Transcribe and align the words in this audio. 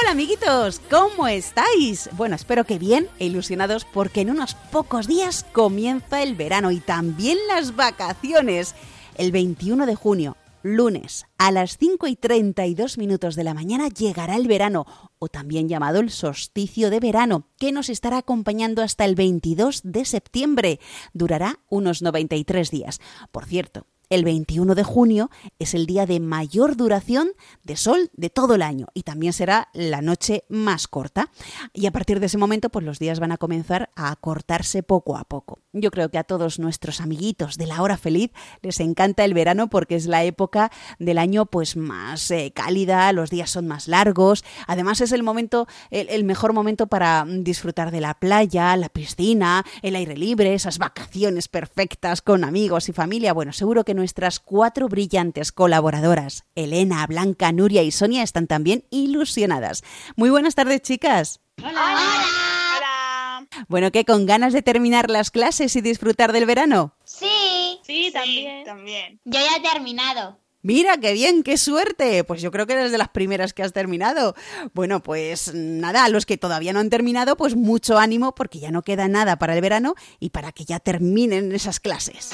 Hola 0.00 0.12
amiguitos, 0.12 0.80
¿cómo 0.88 1.26
estáis? 1.26 2.08
Bueno, 2.12 2.36
espero 2.36 2.64
que 2.64 2.78
bien 2.78 3.08
e 3.18 3.26
ilusionados 3.26 3.84
porque 3.84 4.20
en 4.20 4.30
unos 4.30 4.54
pocos 4.54 5.08
días 5.08 5.44
comienza 5.52 6.22
el 6.22 6.36
verano 6.36 6.70
y 6.70 6.78
también 6.78 7.36
las 7.48 7.74
vacaciones. 7.74 8.76
El 9.16 9.32
21 9.32 9.86
de 9.86 9.96
junio, 9.96 10.36
lunes, 10.62 11.26
a 11.36 11.50
las 11.50 11.78
5 11.78 12.06
y 12.06 12.14
32 12.14 12.96
minutos 12.96 13.34
de 13.34 13.42
la 13.42 13.54
mañana 13.54 13.88
llegará 13.88 14.36
el 14.36 14.46
verano, 14.46 14.86
o 15.18 15.26
también 15.26 15.68
llamado 15.68 15.98
el 15.98 16.10
solsticio 16.10 16.90
de 16.90 17.00
verano, 17.00 17.48
que 17.58 17.72
nos 17.72 17.88
estará 17.88 18.18
acompañando 18.18 18.82
hasta 18.82 19.04
el 19.04 19.16
22 19.16 19.80
de 19.82 20.04
septiembre. 20.04 20.78
Durará 21.12 21.58
unos 21.68 22.02
93 22.02 22.70
días. 22.70 23.00
Por 23.32 23.46
cierto, 23.46 23.84
el 24.10 24.24
21 24.24 24.74
de 24.74 24.84
junio 24.84 25.30
es 25.58 25.74
el 25.74 25.86
día 25.86 26.06
de 26.06 26.20
mayor 26.20 26.76
duración 26.76 27.28
de 27.62 27.76
sol 27.76 28.10
de 28.14 28.30
todo 28.30 28.54
el 28.54 28.62
año 28.62 28.86
y 28.94 29.02
también 29.02 29.32
será 29.32 29.68
la 29.72 30.00
noche 30.00 30.44
más 30.48 30.88
corta. 30.88 31.30
Y 31.72 31.86
a 31.86 31.90
partir 31.90 32.20
de 32.20 32.26
ese 32.26 32.38
momento, 32.38 32.70
pues 32.70 32.84
los 32.84 32.98
días 32.98 33.20
van 33.20 33.32
a 33.32 33.36
comenzar 33.36 33.90
a 33.96 34.10
acortarse 34.10 34.82
poco 34.82 35.16
a 35.16 35.24
poco. 35.24 35.60
Yo 35.72 35.90
creo 35.90 36.10
que 36.10 36.18
a 36.18 36.24
todos 36.24 36.58
nuestros 36.58 37.00
amiguitos 37.00 37.56
de 37.56 37.66
la 37.66 37.82
hora 37.82 37.96
feliz 37.96 38.30
les 38.62 38.80
encanta 38.80 39.24
el 39.24 39.34
verano 39.34 39.68
porque 39.68 39.96
es 39.96 40.06
la 40.06 40.24
época 40.24 40.72
del 40.98 41.18
año 41.18 41.46
pues 41.46 41.76
más 41.76 42.30
eh, 42.30 42.52
cálida, 42.54 43.12
los 43.12 43.30
días 43.30 43.50
son 43.50 43.66
más 43.66 43.88
largos. 43.88 44.44
Además 44.66 45.00
es 45.00 45.12
el 45.12 45.22
momento, 45.22 45.66
el, 45.90 46.08
el 46.08 46.24
mejor 46.24 46.52
momento 46.52 46.86
para 46.86 47.26
disfrutar 47.28 47.90
de 47.90 48.00
la 48.00 48.14
playa, 48.14 48.76
la 48.76 48.88
piscina, 48.88 49.64
el 49.82 49.96
aire 49.96 50.16
libre, 50.16 50.54
esas 50.54 50.78
vacaciones 50.78 51.48
perfectas 51.48 52.22
con 52.22 52.44
amigos 52.44 52.88
y 52.88 52.92
familia. 52.92 53.32
Bueno, 53.32 53.52
seguro 53.52 53.84
que 53.84 53.97
nuestras 53.98 54.38
cuatro 54.40 54.88
brillantes 54.88 55.52
colaboradoras, 55.52 56.44
Elena, 56.54 57.06
Blanca, 57.06 57.52
Nuria 57.52 57.82
y 57.82 57.90
Sonia, 57.90 58.22
están 58.22 58.46
también 58.46 58.84
ilusionadas. 58.90 59.82
Muy 60.16 60.30
buenas 60.30 60.54
tardes, 60.54 60.80
chicas. 60.82 61.40
Hola. 61.62 63.44
Bueno, 63.68 63.90
¿qué? 63.90 64.04
¿Con 64.04 64.24
ganas 64.26 64.52
de 64.52 64.62
terminar 64.62 65.10
las 65.10 65.30
clases 65.30 65.74
y 65.76 65.80
disfrutar 65.80 66.32
del 66.32 66.46
verano? 66.46 66.94
Sí, 67.04 67.80
Sí, 67.82 68.10
también. 68.12 68.64
también. 68.64 69.20
yo 69.24 69.40
ya 69.40 69.56
he 69.56 69.60
terminado. 69.72 70.38
Mira, 70.62 70.96
qué 70.98 71.12
bien, 71.12 71.42
qué 71.42 71.56
suerte. 71.56 72.24
Pues 72.24 72.42
yo 72.42 72.50
creo 72.50 72.66
que 72.66 72.74
eres 72.74 72.92
de 72.92 72.98
las 72.98 73.08
primeras 73.08 73.54
que 73.54 73.62
has 73.62 73.72
terminado. 73.72 74.34
Bueno, 74.74 75.02
pues 75.02 75.52
nada, 75.54 76.04
a 76.04 76.08
los 76.08 76.26
que 76.26 76.36
todavía 76.36 76.72
no 76.72 76.80
han 76.80 76.90
terminado, 76.90 77.36
pues 77.36 77.56
mucho 77.56 77.96
ánimo 77.98 78.34
porque 78.34 78.58
ya 78.58 78.70
no 78.70 78.82
queda 78.82 79.08
nada 79.08 79.38
para 79.38 79.54
el 79.54 79.60
verano 79.60 79.94
y 80.20 80.30
para 80.30 80.52
que 80.52 80.64
ya 80.64 80.80
terminen 80.80 81.52
esas 81.52 81.80
clases. 81.80 82.30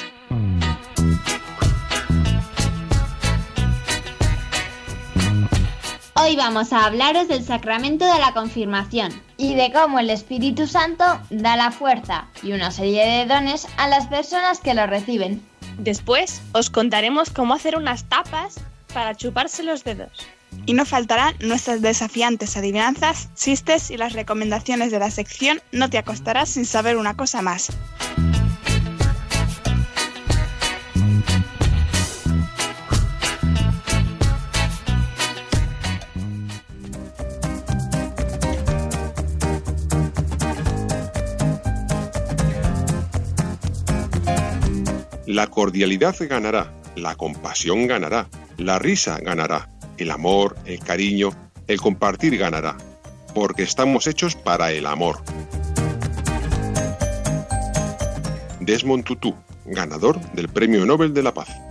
Hoy 6.17 6.37
vamos 6.37 6.73
a 6.73 6.84
hablaros 6.84 7.27
del 7.27 7.45
sacramento 7.45 8.05
de 8.05 8.20
la 8.20 8.33
confirmación 8.33 9.12
y 9.37 9.57
de 9.57 9.73
cómo 9.73 9.98
el 9.98 10.11
Espíritu 10.11 10.69
Santo 10.69 11.05
da 11.31 11.56
la 11.56 11.73
fuerza 11.73 12.29
y 12.41 12.53
una 12.53 12.71
serie 12.71 13.05
de 13.05 13.27
dones 13.27 13.67
a 13.79 13.89
las 13.89 14.06
personas 14.06 14.61
que 14.61 14.75
lo 14.75 14.87
reciben. 14.87 15.43
Después 15.77 16.41
os 16.53 16.71
contaremos 16.71 17.31
cómo 17.31 17.53
hacer 17.53 17.77
unas 17.77 18.05
tapas 18.05 18.61
para 18.93 19.16
chuparse 19.16 19.65
los 19.65 19.83
dedos. 19.83 20.28
Y 20.66 20.75
no 20.75 20.84
faltarán 20.84 21.34
nuestras 21.41 21.83
desafiantes 21.83 22.56
adivinanzas, 22.56 23.28
chistes 23.34 23.91
y 23.91 23.97
las 23.97 24.12
recomendaciones 24.12 24.93
de 24.93 25.00
la 25.00 25.11
sección 25.11 25.61
No 25.72 25.91
te 25.91 25.99
acostarás 25.99 26.50
sin 26.50 26.65
saber 26.65 26.97
una 26.97 27.17
cosa 27.17 27.43
más. 27.43 27.72
La 45.34 45.49
cordialidad 45.49 46.15
ganará, 46.31 46.72
la 46.95 47.17
compasión 47.17 47.89
ganará, 47.89 48.28
la 48.56 48.78
risa 48.78 49.19
ganará, 49.19 49.69
el 49.99 50.12
amor, 50.12 50.55
el 50.65 50.78
cariño, 50.78 51.31
el 51.67 51.81
compartir 51.81 52.39
ganará, 52.39 52.77
porque 53.34 53.65
estamos 53.65 54.06
hechos 54.06 54.37
para 54.37 54.71
el 54.71 54.87
amor. 54.87 55.25
Desmond 58.61 59.03
Tutu, 59.03 59.34
ganador 59.65 60.21
del 60.34 60.49
Premio 60.49 60.87
Nobel 60.87 61.12
de 61.12 61.25
la 61.25 61.34
Paz. 61.34 61.63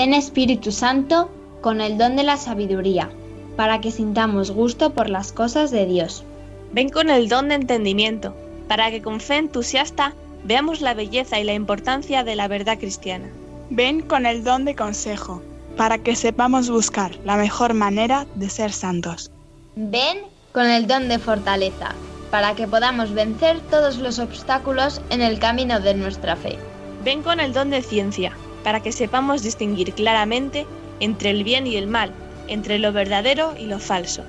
Ven 0.00 0.14
Espíritu 0.14 0.72
Santo 0.72 1.30
con 1.60 1.82
el 1.82 1.98
don 1.98 2.16
de 2.16 2.22
la 2.22 2.38
sabiduría, 2.38 3.10
para 3.54 3.82
que 3.82 3.90
sintamos 3.90 4.50
gusto 4.50 4.94
por 4.94 5.10
las 5.10 5.30
cosas 5.30 5.70
de 5.70 5.84
Dios. 5.84 6.24
Ven 6.72 6.88
con 6.88 7.10
el 7.10 7.28
don 7.28 7.50
de 7.50 7.56
entendimiento, 7.56 8.34
para 8.66 8.90
que 8.90 9.02
con 9.02 9.20
fe 9.20 9.36
entusiasta 9.36 10.14
veamos 10.42 10.80
la 10.80 10.94
belleza 10.94 11.38
y 11.38 11.44
la 11.44 11.52
importancia 11.52 12.24
de 12.24 12.34
la 12.34 12.48
verdad 12.48 12.78
cristiana. 12.78 13.28
Ven 13.68 14.00
con 14.00 14.24
el 14.24 14.42
don 14.42 14.64
de 14.64 14.74
consejo, 14.74 15.42
para 15.76 15.98
que 15.98 16.16
sepamos 16.16 16.70
buscar 16.70 17.14
la 17.26 17.36
mejor 17.36 17.74
manera 17.74 18.26
de 18.36 18.48
ser 18.48 18.72
santos. 18.72 19.30
Ven 19.76 20.20
con 20.52 20.64
el 20.64 20.86
don 20.86 21.08
de 21.08 21.18
fortaleza, 21.18 21.90
para 22.30 22.54
que 22.54 22.66
podamos 22.66 23.12
vencer 23.12 23.60
todos 23.70 23.98
los 23.98 24.18
obstáculos 24.18 25.02
en 25.10 25.20
el 25.20 25.38
camino 25.38 25.78
de 25.78 25.92
nuestra 25.92 26.36
fe. 26.36 26.58
Ven 27.04 27.22
con 27.22 27.38
el 27.38 27.52
don 27.52 27.68
de 27.68 27.82
ciencia, 27.82 28.32
para 28.64 28.80
que 28.80 28.92
sepamos 28.92 29.42
distinguir 29.42 29.92
claramente 29.94 30.66
entre 31.00 31.30
el 31.30 31.44
bien 31.44 31.66
y 31.66 31.76
el 31.76 31.86
mal, 31.86 32.12
entre 32.48 32.78
lo 32.78 32.92
verdadero 32.92 33.54
y 33.58 33.66
lo 33.66 33.78
falso. 33.78 34.22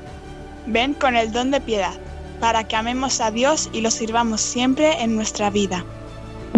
Ven 0.65 0.93
con 0.93 1.15
el 1.15 1.31
don 1.31 1.51
de 1.51 1.61
piedad, 1.61 1.93
para 2.39 2.67
que 2.67 2.75
amemos 2.75 3.21
a 3.21 3.31
Dios 3.31 3.69
y 3.73 3.81
lo 3.81 3.91
sirvamos 3.91 4.41
siempre 4.41 5.01
en 5.01 5.15
nuestra 5.15 5.49
vida. 5.49 5.83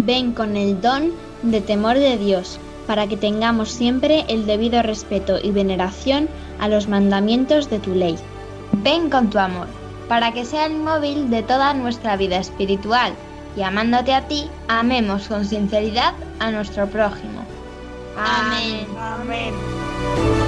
Ven 0.02 0.32
con 0.32 0.56
el 0.56 0.80
don 0.80 1.12
de 1.42 1.60
temor 1.60 1.98
de 1.98 2.16
Dios, 2.16 2.58
para 2.86 3.06
que 3.06 3.16
tengamos 3.16 3.70
siempre 3.70 4.24
el 4.28 4.46
debido 4.46 4.82
respeto 4.82 5.38
y 5.42 5.50
veneración 5.50 6.28
a 6.58 6.68
los 6.68 6.88
mandamientos 6.88 7.70
de 7.70 7.78
tu 7.78 7.94
ley. 7.94 8.16
Ven 8.82 9.10
con 9.10 9.30
tu 9.30 9.38
amor, 9.38 9.66
para 10.08 10.32
que 10.32 10.44
sea 10.44 10.66
el 10.66 10.74
móvil 10.74 11.30
de 11.30 11.42
toda 11.42 11.72
nuestra 11.74 12.16
vida 12.16 12.36
espiritual, 12.36 13.14
y 13.56 13.62
amándote 13.62 14.12
a 14.12 14.26
ti, 14.26 14.48
amemos 14.68 15.28
con 15.28 15.44
sinceridad 15.44 16.14
a 16.40 16.50
nuestro 16.50 16.86
prójimo. 16.88 17.33
Amén. 18.16 18.86
Amén. 18.96 20.43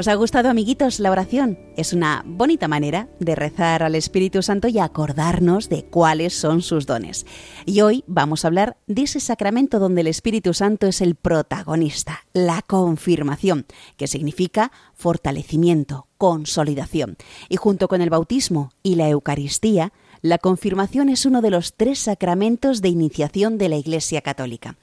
¿Os 0.00 0.08
ha 0.08 0.14
gustado, 0.14 0.48
amiguitos, 0.48 0.98
la 0.98 1.10
oración? 1.10 1.58
Es 1.76 1.92
una 1.92 2.22
bonita 2.24 2.68
manera 2.68 3.10
de 3.18 3.34
rezar 3.34 3.82
al 3.82 3.94
Espíritu 3.94 4.42
Santo 4.42 4.66
y 4.66 4.78
acordarnos 4.78 5.68
de 5.68 5.84
cuáles 5.84 6.32
son 6.32 6.62
sus 6.62 6.86
dones. 6.86 7.26
Y 7.66 7.82
hoy 7.82 8.02
vamos 8.06 8.42
a 8.42 8.48
hablar 8.48 8.78
de 8.86 9.02
ese 9.02 9.20
sacramento 9.20 9.78
donde 9.78 10.00
el 10.00 10.06
Espíritu 10.06 10.54
Santo 10.54 10.86
es 10.86 11.02
el 11.02 11.16
protagonista, 11.16 12.24
la 12.32 12.62
confirmación, 12.62 13.66
que 13.98 14.06
significa 14.06 14.72
fortalecimiento, 14.94 16.06
consolidación. 16.16 17.18
Y 17.50 17.56
junto 17.56 17.86
con 17.86 18.00
el 18.00 18.08
bautismo 18.08 18.70
y 18.82 18.94
la 18.94 19.10
Eucaristía, 19.10 19.92
La 20.22 20.38
confirmación 20.38 21.08
es 21.08 21.24
uno 21.24 21.40
de 21.40 21.50
los 21.50 21.74
tres 21.74 21.98
sacramentos 21.98 22.82
de 22.82 22.88
iniciación 22.88 23.56
de 23.56 23.68
la 23.68 23.76
Iglesia 23.76 24.20
Católica. 24.20 24.76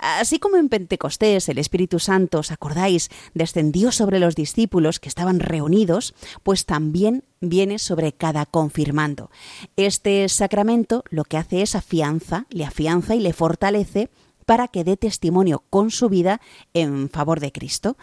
Así 0.00 0.38
como 0.38 0.56
en 0.56 0.68
Pentecostés 0.68 1.48
el 1.48 1.58
Espíritu 1.58 1.98
Santo, 1.98 2.40
¿os 2.40 2.50
acordáis?, 2.50 3.08
descendió 3.34 3.92
sobre 3.92 4.18
los 4.18 4.34
discípulos 4.34 4.98
que 4.98 5.08
estaban 5.08 5.40
reunidos, 5.40 6.14
pues 6.42 6.66
también 6.66 7.24
viene 7.40 7.78
sobre 7.78 8.12
cada 8.12 8.46
confirmando. 8.46 9.30
Este 9.76 10.28
sacramento 10.28 11.04
lo 11.10 11.24
que 11.24 11.36
hace 11.36 11.62
es 11.62 11.74
afianza, 11.74 12.46
le 12.50 12.64
afianza 12.64 13.14
y 13.14 13.20
le 13.20 13.32
fortalece 13.32 14.10
para 14.50 14.66
que 14.66 14.82
dé 14.82 14.96
testimonio 14.96 15.62
con 15.70 15.92
su 15.92 16.08
vida 16.08 16.40
en 16.74 17.08
favor 17.08 17.38
de 17.38 17.52
Cristo. 17.52 17.96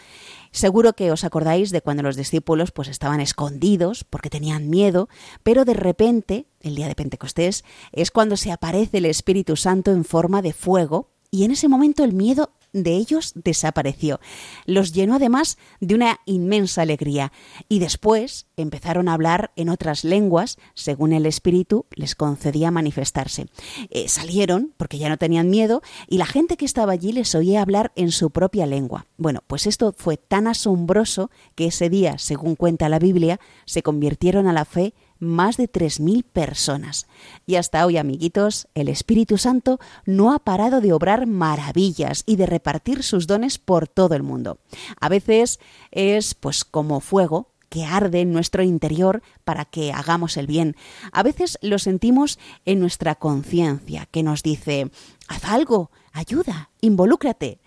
Seguro 0.58 0.94
que 0.94 1.12
os 1.12 1.24
acordáis 1.24 1.70
de 1.70 1.84
cuando 1.84 2.02
los 2.02 2.16
discípulos 2.16 2.72
pues 2.72 2.88
estaban 2.88 3.20
escondidos 3.20 4.04
porque 4.04 4.32
tenían 4.32 4.72
miedo, 4.72 5.08
pero 5.44 5.66
de 5.66 5.76
repente, 5.76 6.48
el 6.62 6.74
día 6.74 6.88
de 6.88 6.96
Pentecostés, 6.96 7.64
es 7.92 8.10
cuando 8.10 8.38
se 8.38 8.52
aparece 8.52 8.98
el 8.98 9.06
Espíritu 9.06 9.56
Santo 9.56 9.92
en 9.92 10.04
forma 10.04 10.42
de 10.42 10.54
fuego 10.54 11.12
y 11.30 11.44
en 11.44 11.52
ese 11.52 11.68
momento 11.68 12.04
el 12.04 12.14
miedo 12.14 12.54
de 12.74 12.96
ellos 12.96 13.34
desapareció. 13.36 14.20
Los 14.66 14.94
llenó 14.94 15.16
además 15.16 15.58
de 15.80 15.96
una 15.96 16.20
inmensa 16.26 16.82
alegría 16.82 17.32
y 17.70 17.80
después 17.80 18.48
empezaron 18.58 19.08
a 19.08 19.14
hablar 19.14 19.52
en 19.56 19.70
otras 19.70 20.04
lenguas 20.04 20.58
según 20.74 21.14
el 21.14 21.26
Espíritu 21.26 21.86
les 21.96 22.16
concedía 22.16 22.72
manifestarse. 22.72 23.48
Eh, 23.90 24.08
salieron 24.10 24.74
porque 24.78 24.98
ya 24.98 25.10
no 25.10 25.18
tenían 25.18 25.50
miedo 25.50 25.82
y 26.08 26.18
la 26.18 26.26
gente 26.26 26.58
que 26.58 26.66
estaba 26.66 26.94
allí 26.94 27.12
les 27.12 27.34
oía 27.36 27.62
hablar 27.62 27.92
en 27.96 28.12
su 28.12 28.32
propia 28.32 28.66
lengua. 28.66 29.08
Bueno, 29.18 29.42
pues 29.48 29.68
esto 29.68 29.94
fue 29.98 30.18
tan 30.18 30.48
asombroso 30.48 31.32
que 31.56 31.68
ese 31.68 31.90
día, 31.90 32.18
según 32.18 32.56
cuenta 32.56 32.90
la 32.90 33.00
Biblia, 33.00 33.40
se 33.66 33.84
convirtieron 33.84 34.48
a 34.48 34.54
la 34.54 34.66
fe 34.66 34.94
más 35.20 35.58
de 35.58 35.72
3.000 35.72 36.24
personas. 36.24 37.08
Y 37.46 37.56
hasta 37.56 37.86
hoy, 37.86 37.98
amiguitos, 37.98 38.68
el 38.76 38.88
Espíritu 38.90 39.38
Santo 39.38 39.80
no 40.06 40.34
ha 40.34 40.40
parado 40.40 40.82
de 40.82 40.94
obrar 40.94 41.28
maravillas 41.28 42.24
y 42.26 42.36
de 42.36 42.46
repartir 42.46 43.04
sus 43.04 43.28
dones 43.28 43.58
por 43.58 43.88
todo 43.88 44.16
el 44.16 44.24
mundo. 44.24 44.60
A 45.00 45.10
veces 45.10 45.60
es 45.92 46.34
pues 46.34 46.64
como 46.66 47.00
fuego 47.00 47.52
que 47.70 47.86
arde 47.86 48.22
en 48.22 48.32
nuestro 48.32 48.64
interior 48.64 49.22
para 49.44 49.66
que 49.66 49.92
hagamos 49.92 50.38
el 50.38 50.48
bien. 50.48 50.76
A 51.12 51.24
veces 51.24 51.58
lo 51.62 51.80
sentimos 51.80 52.40
en 52.66 52.80
nuestra 52.80 53.16
conciencia, 53.16 54.08
que 54.10 54.24
nos 54.24 54.44
dice, 54.44 54.90
haz 55.28 55.46
algo, 55.46 55.92
ayuda, 56.14 56.70
involúcrate. 56.82 57.60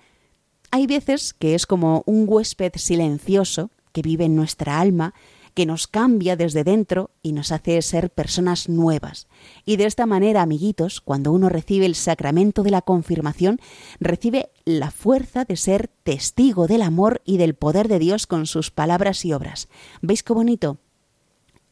Hay 0.71 0.87
veces 0.87 1.35
que 1.35 1.55
es 1.55 1.67
como 1.67 2.03
un 2.07 2.25
huésped 2.27 2.73
silencioso 2.77 3.71
que 3.93 4.03
vive 4.03 4.25
en 4.25 4.37
nuestra 4.37 4.81
alma 4.81 5.15
que 5.55 5.67
nos 5.67 5.87
cambia 5.87 6.37
desde 6.37 6.65
dentro 6.65 7.11
y 7.23 7.33
nos 7.33 7.53
hace 7.53 7.81
ser 7.83 8.11
personas 8.11 8.69
nuevas. 8.69 9.29
Y 9.65 9.77
de 9.77 9.87
esta 9.87 10.07
manera, 10.07 10.43
amiguitos, 10.43 11.01
cuando 11.01 11.33
uno 11.33 11.49
recibe 11.49 11.87
el 11.87 11.95
sacramento 11.95 12.63
de 12.63 12.71
la 12.71 12.83
confirmación, 12.83 13.61
recibe 13.99 14.51
la 14.65 14.91
fuerza 14.91 15.45
de 15.45 15.57
ser 15.57 15.89
testigo 16.03 16.67
del 16.67 16.83
amor 16.83 17.23
y 17.25 17.37
del 17.37 17.55
poder 17.55 17.89
de 17.89 17.99
Dios 17.99 18.27
con 18.27 18.47
sus 18.47 18.71
palabras 18.71 19.25
y 19.25 19.33
obras. 19.33 19.69
¿Veis 20.03 20.23
qué 20.23 20.33
bonito? 20.33 20.79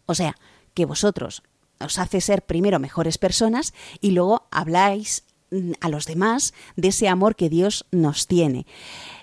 O 0.06 0.14
sea, 0.14 0.34
que 0.74 0.86
vosotros 0.86 1.42
os 1.80 1.98
hace 1.98 2.20
ser 2.20 2.42
primero 2.42 2.78
mejores 2.78 3.18
personas 3.18 3.74
y 4.00 4.12
luego 4.12 4.48
habláis 4.50 5.24
mm, 5.50 5.72
a 5.80 5.88
los 5.88 6.06
demás 6.06 6.54
de 6.76 6.88
ese 6.88 7.08
amor 7.08 7.36
que 7.36 7.48
Dios 7.48 7.86
nos 7.90 8.26
tiene. 8.26 8.66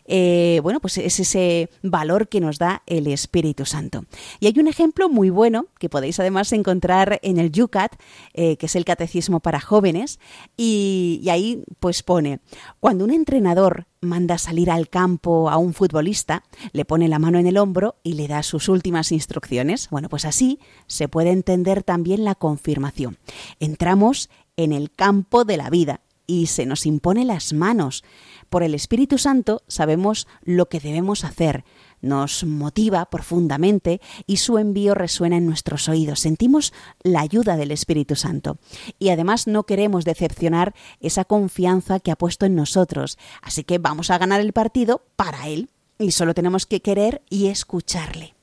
Eh, 0.05 0.59
bueno, 0.63 0.79
pues 0.79 0.97
es 0.97 1.19
ese 1.19 1.69
valor 1.81 2.27
que 2.27 2.39
nos 2.39 2.57
da 2.57 2.83
el 2.85 3.07
Espíritu 3.07 3.65
Santo. 3.65 4.05
Y 4.39 4.47
hay 4.47 4.53
un 4.59 4.67
ejemplo 4.67 5.09
muy 5.09 5.29
bueno 5.29 5.67
que 5.79 5.89
podéis 5.89 6.19
además 6.19 6.51
encontrar 6.53 7.19
en 7.23 7.39
el 7.39 7.51
Yucat, 7.51 7.95
eh, 8.33 8.57
que 8.57 8.67
es 8.67 8.75
el 8.75 8.85
Catecismo 8.85 9.39
para 9.39 9.59
jóvenes, 9.59 10.19
y, 10.57 11.19
y 11.23 11.29
ahí 11.29 11.63
pues 11.79 12.03
pone, 12.03 12.39
cuando 12.79 13.03
un 13.03 13.11
entrenador 13.11 13.87
manda 14.01 14.37
salir 14.37 14.69
al 14.69 14.87
campo 14.87 15.49
a 15.49 15.57
un 15.57 15.73
futbolista, 15.73 16.43
le 16.71 16.85
pone 16.85 17.07
la 17.07 17.19
mano 17.19 17.39
en 17.39 17.47
el 17.47 17.57
hombro 17.57 17.95
y 18.03 18.13
le 18.13 18.27
da 18.27 18.43
sus 18.43 18.69
últimas 18.69 19.11
instrucciones. 19.11 19.89
Bueno, 19.89 20.09
pues 20.09 20.25
así 20.25 20.59
se 20.87 21.07
puede 21.07 21.31
entender 21.31 21.83
también 21.83 22.23
la 22.23 22.35
confirmación. 22.35 23.17
Entramos 23.59 24.29
en 24.57 24.71
el 24.71 24.91
campo 24.91 25.43
de 25.43 25.57
la 25.57 25.69
vida 25.69 26.01
y 26.27 26.47
se 26.47 26.65
nos 26.65 26.85
impone 26.85 27.25
las 27.25 27.53
manos. 27.53 28.03
Por 28.49 28.63
el 28.63 28.73
Espíritu 28.73 29.17
Santo 29.17 29.63
sabemos 29.67 30.27
lo 30.43 30.67
que 30.67 30.79
debemos 30.79 31.23
hacer, 31.23 31.63
nos 32.01 32.43
motiva 32.43 33.05
profundamente 33.05 33.99
y 34.27 34.37
su 34.37 34.57
envío 34.57 34.93
resuena 34.93 35.37
en 35.37 35.45
nuestros 35.45 35.89
oídos. 35.89 36.19
Sentimos 36.19 36.73
la 37.03 37.21
ayuda 37.21 37.57
del 37.57 37.71
Espíritu 37.71 38.15
Santo. 38.15 38.57
Y 38.99 39.09
además 39.09 39.47
no 39.47 39.63
queremos 39.63 40.05
decepcionar 40.05 40.75
esa 40.99 41.25
confianza 41.25 41.99
que 41.99 42.11
ha 42.11 42.15
puesto 42.15 42.45
en 42.45 42.55
nosotros. 42.55 43.17
Así 43.41 43.63
que 43.63 43.79
vamos 43.79 44.11
a 44.11 44.17
ganar 44.17 44.39
el 44.39 44.53
partido 44.53 45.03
para 45.15 45.47
Él. 45.47 45.69
Y 45.97 46.11
solo 46.11 46.33
tenemos 46.33 46.65
que 46.65 46.81
querer 46.81 47.23
y 47.29 47.47
escucharle. 47.47 48.34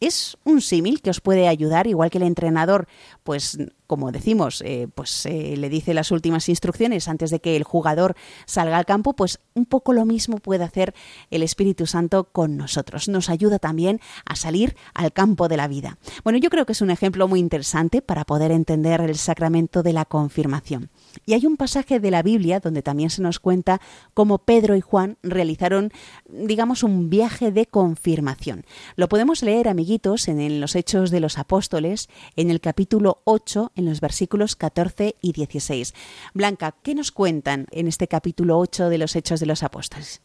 Es 0.00 0.36
un 0.44 0.60
símil 0.60 1.02
que 1.02 1.10
os 1.10 1.20
puede 1.20 1.48
ayudar, 1.48 1.86
igual 1.86 2.10
que 2.10 2.18
el 2.18 2.24
entrenador, 2.24 2.86
pues 3.24 3.58
como 3.88 4.12
decimos, 4.12 4.62
eh, 4.64 4.86
pues 4.94 5.24
eh, 5.26 5.56
le 5.56 5.68
dice 5.70 5.94
las 5.94 6.10
últimas 6.10 6.48
instrucciones 6.48 7.08
antes 7.08 7.30
de 7.30 7.40
que 7.40 7.56
el 7.56 7.64
jugador 7.64 8.14
salga 8.44 8.76
al 8.76 8.84
campo, 8.84 9.14
pues 9.14 9.40
un 9.54 9.64
poco 9.64 9.94
lo 9.94 10.04
mismo 10.04 10.38
puede 10.38 10.62
hacer 10.62 10.94
el 11.30 11.42
Espíritu 11.42 11.86
Santo 11.86 12.24
con 12.24 12.56
nosotros. 12.56 13.08
Nos 13.08 13.30
ayuda 13.30 13.58
también 13.58 14.00
a 14.26 14.36
salir 14.36 14.76
al 14.92 15.12
campo 15.12 15.48
de 15.48 15.56
la 15.56 15.68
vida. 15.68 15.98
Bueno, 16.22 16.38
yo 16.38 16.50
creo 16.50 16.66
que 16.66 16.72
es 16.72 16.82
un 16.82 16.90
ejemplo 16.90 17.26
muy 17.28 17.40
interesante 17.40 18.02
para 18.02 18.24
poder 18.24 18.52
entender 18.52 19.00
el 19.00 19.16
sacramento 19.16 19.82
de 19.82 19.94
la 19.94 20.04
confirmación. 20.04 20.90
Y 21.26 21.34
hay 21.34 21.46
un 21.46 21.56
pasaje 21.56 22.00
de 22.00 22.10
la 22.10 22.22
Biblia 22.22 22.60
donde 22.60 22.82
también 22.82 23.10
se 23.10 23.22
nos 23.22 23.38
cuenta 23.38 23.80
cómo 24.14 24.38
Pedro 24.38 24.76
y 24.76 24.80
Juan 24.80 25.18
realizaron, 25.22 25.90
digamos, 26.28 26.82
un 26.82 27.10
viaje 27.10 27.50
de 27.52 27.66
confirmación. 27.66 28.64
Lo 28.96 29.08
podemos 29.08 29.42
leer, 29.42 29.68
amiguitos, 29.68 30.28
en 30.28 30.60
los 30.60 30.76
Hechos 30.76 31.10
de 31.10 31.20
los 31.20 31.38
Apóstoles, 31.38 32.08
en 32.36 32.50
el 32.50 32.60
capítulo 32.60 33.20
8, 33.24 33.72
en 33.74 33.86
los 33.86 34.00
versículos 34.00 34.56
14 34.56 35.16
y 35.20 35.32
16. 35.32 35.94
Blanca, 36.34 36.74
¿qué 36.82 36.94
nos 36.94 37.12
cuentan 37.12 37.66
en 37.70 37.88
este 37.88 38.08
capítulo 38.08 38.58
8 38.58 38.88
de 38.88 38.98
los 38.98 39.16
Hechos 39.16 39.40
de 39.40 39.46
los 39.46 39.62
Apóstoles? 39.62 40.22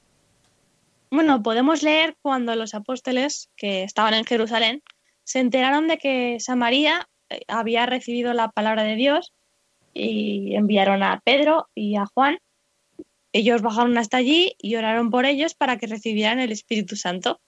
Bueno, 1.11 1.43
podemos 1.43 1.83
leer 1.83 2.17
cuando 2.23 2.55
los 2.55 2.73
apóstoles 2.73 3.51
que 3.55 3.83
estaban 3.83 4.15
en 4.15 4.25
Jerusalén 4.25 4.81
se 5.23 5.39
enteraron 5.39 5.87
de 5.87 5.99
que 5.99 6.39
Samaria 6.39 7.07
eh, 7.29 7.41
había 7.47 7.85
recibido 7.85 8.33
la 8.33 8.49
palabra 8.49 8.83
de 8.83 8.95
Dios 8.95 9.31
y 9.93 10.55
enviaron 10.55 11.03
a 11.03 11.21
Pedro 11.23 11.69
y 11.75 11.95
a 11.95 12.05
Juan. 12.05 12.39
Ellos 13.31 13.61
bajaron 13.61 13.97
hasta 13.97 14.17
allí 14.17 14.55
y 14.59 14.75
oraron 14.75 15.09
por 15.09 15.25
ellos 15.25 15.55
para 15.55 15.77
que 15.77 15.87
recibieran 15.87 16.39
el 16.39 16.51
Espíritu 16.51 16.95
Santo, 16.95 17.41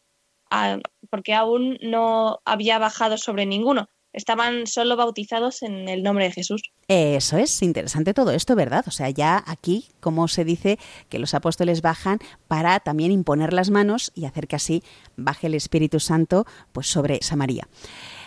ah, 0.50 0.80
porque 1.10 1.34
aún 1.34 1.78
no 1.82 2.40
había 2.46 2.80
bajado 2.80 3.18
sobre 3.18 3.46
ninguno 3.46 3.88
estaban 4.16 4.66
solo 4.66 4.96
bautizados 4.96 5.62
en 5.62 5.90
el 5.90 6.02
nombre 6.02 6.26
de 6.26 6.32
Jesús. 6.32 6.62
Eso 6.88 7.38
es 7.38 7.62
interesante 7.62 8.14
todo 8.14 8.32
esto, 8.32 8.56
¿verdad? 8.56 8.86
O 8.88 8.92
sea, 8.92 9.10
ya 9.10 9.44
aquí, 9.46 9.90
como 10.00 10.28
se 10.28 10.46
dice, 10.46 10.80
que 11.10 11.20
los 11.20 11.34
apóstoles 11.34 11.82
bajan 11.82 12.20
para 12.48 12.80
también 12.80 13.12
imponer 13.12 13.54
las 13.54 13.70
manos 13.70 14.12
y 14.16 14.26
hacer 14.26 14.48
que 14.48 14.56
así 14.56 14.84
baje 15.18 15.48
el 15.48 15.54
Espíritu 15.54 16.00
Santo 16.00 16.46
pues 16.72 16.88
sobre 16.88 17.22
Samaria. 17.22 17.68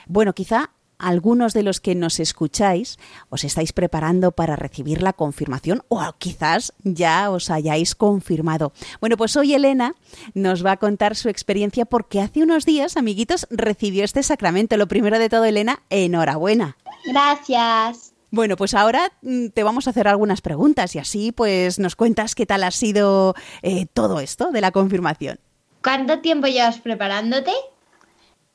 Bueno, 0.06 0.34
quizá 0.34 0.70
algunos 0.98 1.52
de 1.54 1.62
los 1.62 1.80
que 1.80 1.94
nos 1.94 2.20
escucháis 2.20 2.98
os 3.30 3.44
estáis 3.44 3.72
preparando 3.72 4.32
para 4.32 4.56
recibir 4.56 5.02
la 5.02 5.12
confirmación 5.12 5.82
o 5.88 6.00
quizás 6.18 6.72
ya 6.82 7.30
os 7.30 7.50
hayáis 7.50 7.94
confirmado. 7.94 8.72
Bueno, 9.00 9.16
pues 9.16 9.36
hoy 9.36 9.54
Elena 9.54 9.94
nos 10.34 10.64
va 10.64 10.72
a 10.72 10.76
contar 10.76 11.16
su 11.16 11.28
experiencia 11.28 11.84
porque 11.84 12.20
hace 12.20 12.42
unos 12.42 12.64
días, 12.64 12.96
amiguitos, 12.96 13.46
recibió 13.50 14.04
este 14.04 14.22
sacramento. 14.22 14.76
Lo 14.76 14.88
primero 14.88 15.18
de 15.18 15.28
todo, 15.28 15.44
Elena, 15.44 15.82
enhorabuena. 15.90 16.76
Gracias. 17.04 18.12
Bueno, 18.30 18.56
pues 18.56 18.74
ahora 18.74 19.12
mm, 19.22 19.48
te 19.48 19.62
vamos 19.62 19.86
a 19.86 19.90
hacer 19.90 20.06
algunas 20.06 20.42
preguntas 20.42 20.94
y 20.94 20.98
así 20.98 21.32
pues 21.32 21.78
nos 21.78 21.96
cuentas 21.96 22.34
qué 22.34 22.44
tal 22.44 22.62
ha 22.62 22.70
sido 22.70 23.34
eh, 23.62 23.86
todo 23.86 24.20
esto 24.20 24.50
de 24.50 24.60
la 24.60 24.70
confirmación. 24.70 25.38
¿Cuánto 25.82 26.20
tiempo 26.20 26.46
llevas 26.46 26.78
preparándote? 26.80 27.52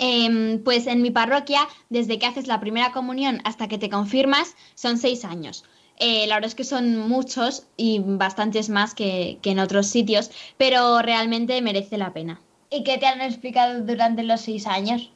Em, 0.05 0.61
pues 0.61 0.85
en 0.87 1.01
mi 1.01 1.11
parroquia, 1.11 1.61
desde 1.89 2.19
que 2.19 2.25
haces 2.25 2.47
la 2.47 2.59
primera 2.59 2.91
comunión 2.91 3.39
hasta 3.45 3.69
que 3.69 3.77
te 3.77 3.89
confirmas, 3.89 4.53
son 4.75 4.97
seis 4.97 5.23
años. 5.23 5.63
Eh, 5.97 6.27
la 6.27 6.35
verdad 6.35 6.49
es 6.49 6.55
que 6.55 6.65
son 6.65 6.97
muchos 7.07 7.67
y 7.77 8.01
bastantes 8.03 8.67
más 8.67 8.93
que, 8.95 9.37
que 9.41 9.51
en 9.51 9.59
otros 9.59 9.87
sitios, 9.87 10.29
pero 10.57 11.01
realmente 11.01 11.61
merece 11.61 11.97
la 11.97 12.11
pena. 12.11 12.41
¿Y 12.69 12.83
qué 12.83 12.97
te 12.97 13.05
han 13.05 13.21
explicado 13.21 13.79
durante 13.79 14.23
los 14.23 14.41
seis 14.41 14.67
años? 14.67 15.09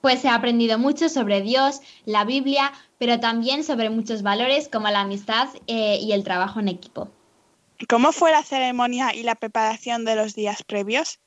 Pues 0.00 0.24
he 0.24 0.30
aprendido 0.30 0.78
mucho 0.78 1.10
sobre 1.10 1.42
Dios, 1.42 1.82
la 2.06 2.24
Biblia, 2.24 2.72
pero 2.96 3.20
también 3.20 3.62
sobre 3.62 3.90
muchos 3.90 4.22
valores 4.22 4.70
como 4.70 4.88
la 4.88 5.00
amistad 5.00 5.48
eh, 5.66 5.98
y 6.00 6.12
el 6.12 6.24
trabajo 6.24 6.60
en 6.60 6.68
equipo. 6.68 7.10
¿Cómo 7.90 8.12
fue 8.12 8.30
la 8.30 8.42
ceremonia 8.42 9.14
y 9.14 9.22
la 9.22 9.34
preparación 9.34 10.06
de 10.06 10.16
los 10.16 10.34
días 10.34 10.62
previos? 10.62 11.20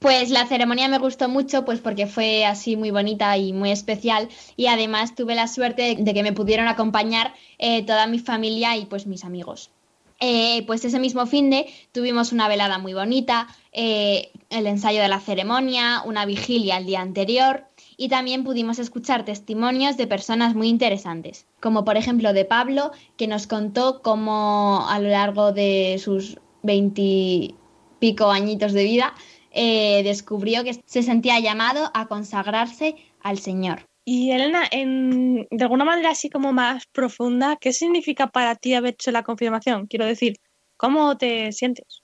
Pues 0.00 0.30
la 0.30 0.46
ceremonia 0.46 0.88
me 0.88 0.96
gustó 0.96 1.28
mucho, 1.28 1.66
pues 1.66 1.80
porque 1.80 2.06
fue 2.06 2.46
así 2.46 2.74
muy 2.74 2.90
bonita 2.90 3.36
y 3.36 3.52
muy 3.52 3.70
especial 3.70 4.30
y 4.56 4.66
además 4.66 5.14
tuve 5.14 5.34
la 5.34 5.46
suerte 5.46 5.94
de 5.94 6.14
que 6.14 6.22
me 6.22 6.32
pudieron 6.32 6.68
acompañar 6.68 7.34
eh, 7.58 7.84
toda 7.84 8.06
mi 8.06 8.18
familia 8.18 8.78
y 8.78 8.86
pues 8.86 9.06
mis 9.06 9.26
amigos. 9.26 9.70
Eh, 10.18 10.64
pues 10.66 10.86
ese 10.86 10.98
mismo 10.98 11.26
fin 11.26 11.50
de 11.50 11.66
tuvimos 11.92 12.32
una 12.32 12.48
velada 12.48 12.78
muy 12.78 12.94
bonita, 12.94 13.48
eh, 13.72 14.30
el 14.48 14.66
ensayo 14.66 15.02
de 15.02 15.08
la 15.08 15.20
ceremonia, 15.20 16.02
una 16.06 16.24
vigilia 16.24 16.78
el 16.78 16.86
día 16.86 17.02
anterior 17.02 17.66
y 17.98 18.08
también 18.08 18.42
pudimos 18.42 18.78
escuchar 18.78 19.26
testimonios 19.26 19.98
de 19.98 20.06
personas 20.06 20.54
muy 20.54 20.68
interesantes, 20.68 21.44
como 21.60 21.84
por 21.84 21.98
ejemplo 21.98 22.32
de 22.32 22.46
Pablo, 22.46 22.92
que 23.18 23.26
nos 23.26 23.46
contó 23.46 24.00
cómo 24.00 24.86
a 24.88 24.98
lo 24.98 25.10
largo 25.10 25.52
de 25.52 26.00
sus 26.02 26.38
veintipico 26.62 28.30
añitos 28.30 28.72
de 28.72 28.84
vida 28.84 29.14
eh, 29.50 30.02
descubrió 30.04 30.64
que 30.64 30.82
se 30.84 31.02
sentía 31.02 31.40
llamado 31.40 31.90
a 31.94 32.06
consagrarse 32.06 32.96
al 33.22 33.38
Señor. 33.38 33.84
Y 34.04 34.30
Elena, 34.32 34.62
en, 34.70 35.46
de 35.50 35.62
alguna 35.62 35.84
manera 35.84 36.10
así 36.10 36.30
como 36.30 36.52
más 36.52 36.84
profunda, 36.86 37.56
¿qué 37.60 37.72
significa 37.72 38.28
para 38.28 38.56
ti 38.56 38.74
haber 38.74 38.94
hecho 38.94 39.10
la 39.10 39.22
confirmación? 39.22 39.86
Quiero 39.86 40.06
decir, 40.06 40.36
¿cómo 40.76 41.16
te 41.16 41.52
sientes? 41.52 42.02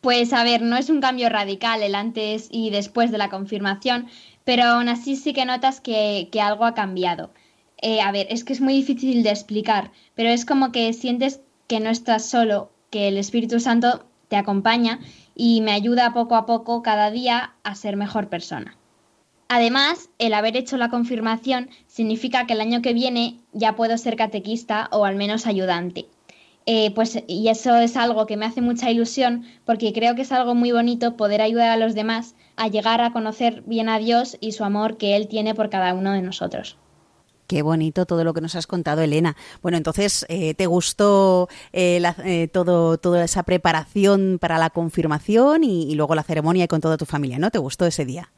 Pues 0.00 0.32
a 0.32 0.44
ver, 0.44 0.62
no 0.62 0.76
es 0.76 0.90
un 0.90 1.00
cambio 1.00 1.28
radical 1.28 1.82
el 1.82 1.94
antes 1.94 2.48
y 2.50 2.70
después 2.70 3.10
de 3.10 3.18
la 3.18 3.30
confirmación, 3.30 4.06
pero 4.44 4.64
aún 4.64 4.88
así 4.88 5.16
sí 5.16 5.32
que 5.32 5.46
notas 5.46 5.80
que, 5.80 6.28
que 6.30 6.40
algo 6.40 6.66
ha 6.66 6.74
cambiado. 6.74 7.30
Eh, 7.82 8.00
a 8.00 8.12
ver, 8.12 8.26
es 8.30 8.44
que 8.44 8.52
es 8.52 8.60
muy 8.60 8.74
difícil 8.74 9.22
de 9.22 9.30
explicar, 9.30 9.90
pero 10.14 10.28
es 10.28 10.44
como 10.44 10.72
que 10.72 10.92
sientes 10.92 11.40
que 11.66 11.80
no 11.80 11.90
estás 11.90 12.26
solo, 12.26 12.70
que 12.90 13.08
el 13.08 13.16
Espíritu 13.16 13.60
Santo 13.60 14.04
te 14.28 14.36
acompaña 14.36 15.00
y 15.34 15.60
me 15.60 15.72
ayuda 15.72 16.12
poco 16.12 16.36
a 16.36 16.46
poco 16.46 16.82
cada 16.82 17.10
día 17.10 17.54
a 17.62 17.74
ser 17.74 17.96
mejor 17.96 18.28
persona. 18.28 18.76
Además, 19.48 20.08
el 20.18 20.34
haber 20.34 20.56
hecho 20.56 20.76
la 20.76 20.88
confirmación 20.88 21.68
significa 21.86 22.46
que 22.46 22.54
el 22.54 22.60
año 22.60 22.82
que 22.82 22.94
viene 22.94 23.38
ya 23.52 23.76
puedo 23.76 23.96
ser 23.98 24.16
catequista 24.16 24.88
o 24.90 25.04
al 25.04 25.16
menos 25.16 25.46
ayudante. 25.46 26.06
Eh, 26.66 26.92
pues, 26.94 27.22
y 27.26 27.48
eso 27.48 27.76
es 27.76 27.96
algo 27.96 28.26
que 28.26 28.38
me 28.38 28.46
hace 28.46 28.62
mucha 28.62 28.90
ilusión 28.90 29.44
porque 29.66 29.92
creo 29.92 30.14
que 30.14 30.22
es 30.22 30.32
algo 30.32 30.54
muy 30.54 30.72
bonito 30.72 31.16
poder 31.16 31.42
ayudar 31.42 31.68
a 31.68 31.76
los 31.76 31.94
demás 31.94 32.34
a 32.56 32.68
llegar 32.68 33.02
a 33.02 33.12
conocer 33.12 33.62
bien 33.66 33.90
a 33.90 33.98
Dios 33.98 34.38
y 34.40 34.52
su 34.52 34.64
amor 34.64 34.96
que 34.96 35.14
Él 35.14 35.28
tiene 35.28 35.54
por 35.54 35.68
cada 35.68 35.92
uno 35.92 36.12
de 36.12 36.22
nosotros. 36.22 36.78
Qué 37.46 37.62
bonito 37.62 38.06
todo 38.06 38.24
lo 38.24 38.32
que 38.32 38.40
nos 38.40 38.54
has 38.54 38.66
contado, 38.66 39.02
Elena. 39.02 39.36
Bueno, 39.62 39.76
entonces, 39.76 40.24
eh, 40.28 40.54
¿te 40.54 40.66
gustó 40.66 41.48
eh, 41.72 42.00
la, 42.00 42.16
eh, 42.24 42.48
todo, 42.48 42.96
toda 42.98 43.24
esa 43.24 43.42
preparación 43.42 44.38
para 44.40 44.58
la 44.58 44.70
confirmación 44.70 45.64
y, 45.64 45.84
y 45.90 45.94
luego 45.94 46.14
la 46.14 46.22
ceremonia 46.22 46.68
con 46.68 46.80
toda 46.80 46.96
tu 46.96 47.04
familia, 47.04 47.38
¿no? 47.38 47.50
¿Te 47.50 47.58
gustó 47.58 47.86
ese 47.86 48.04
día? 48.04 48.30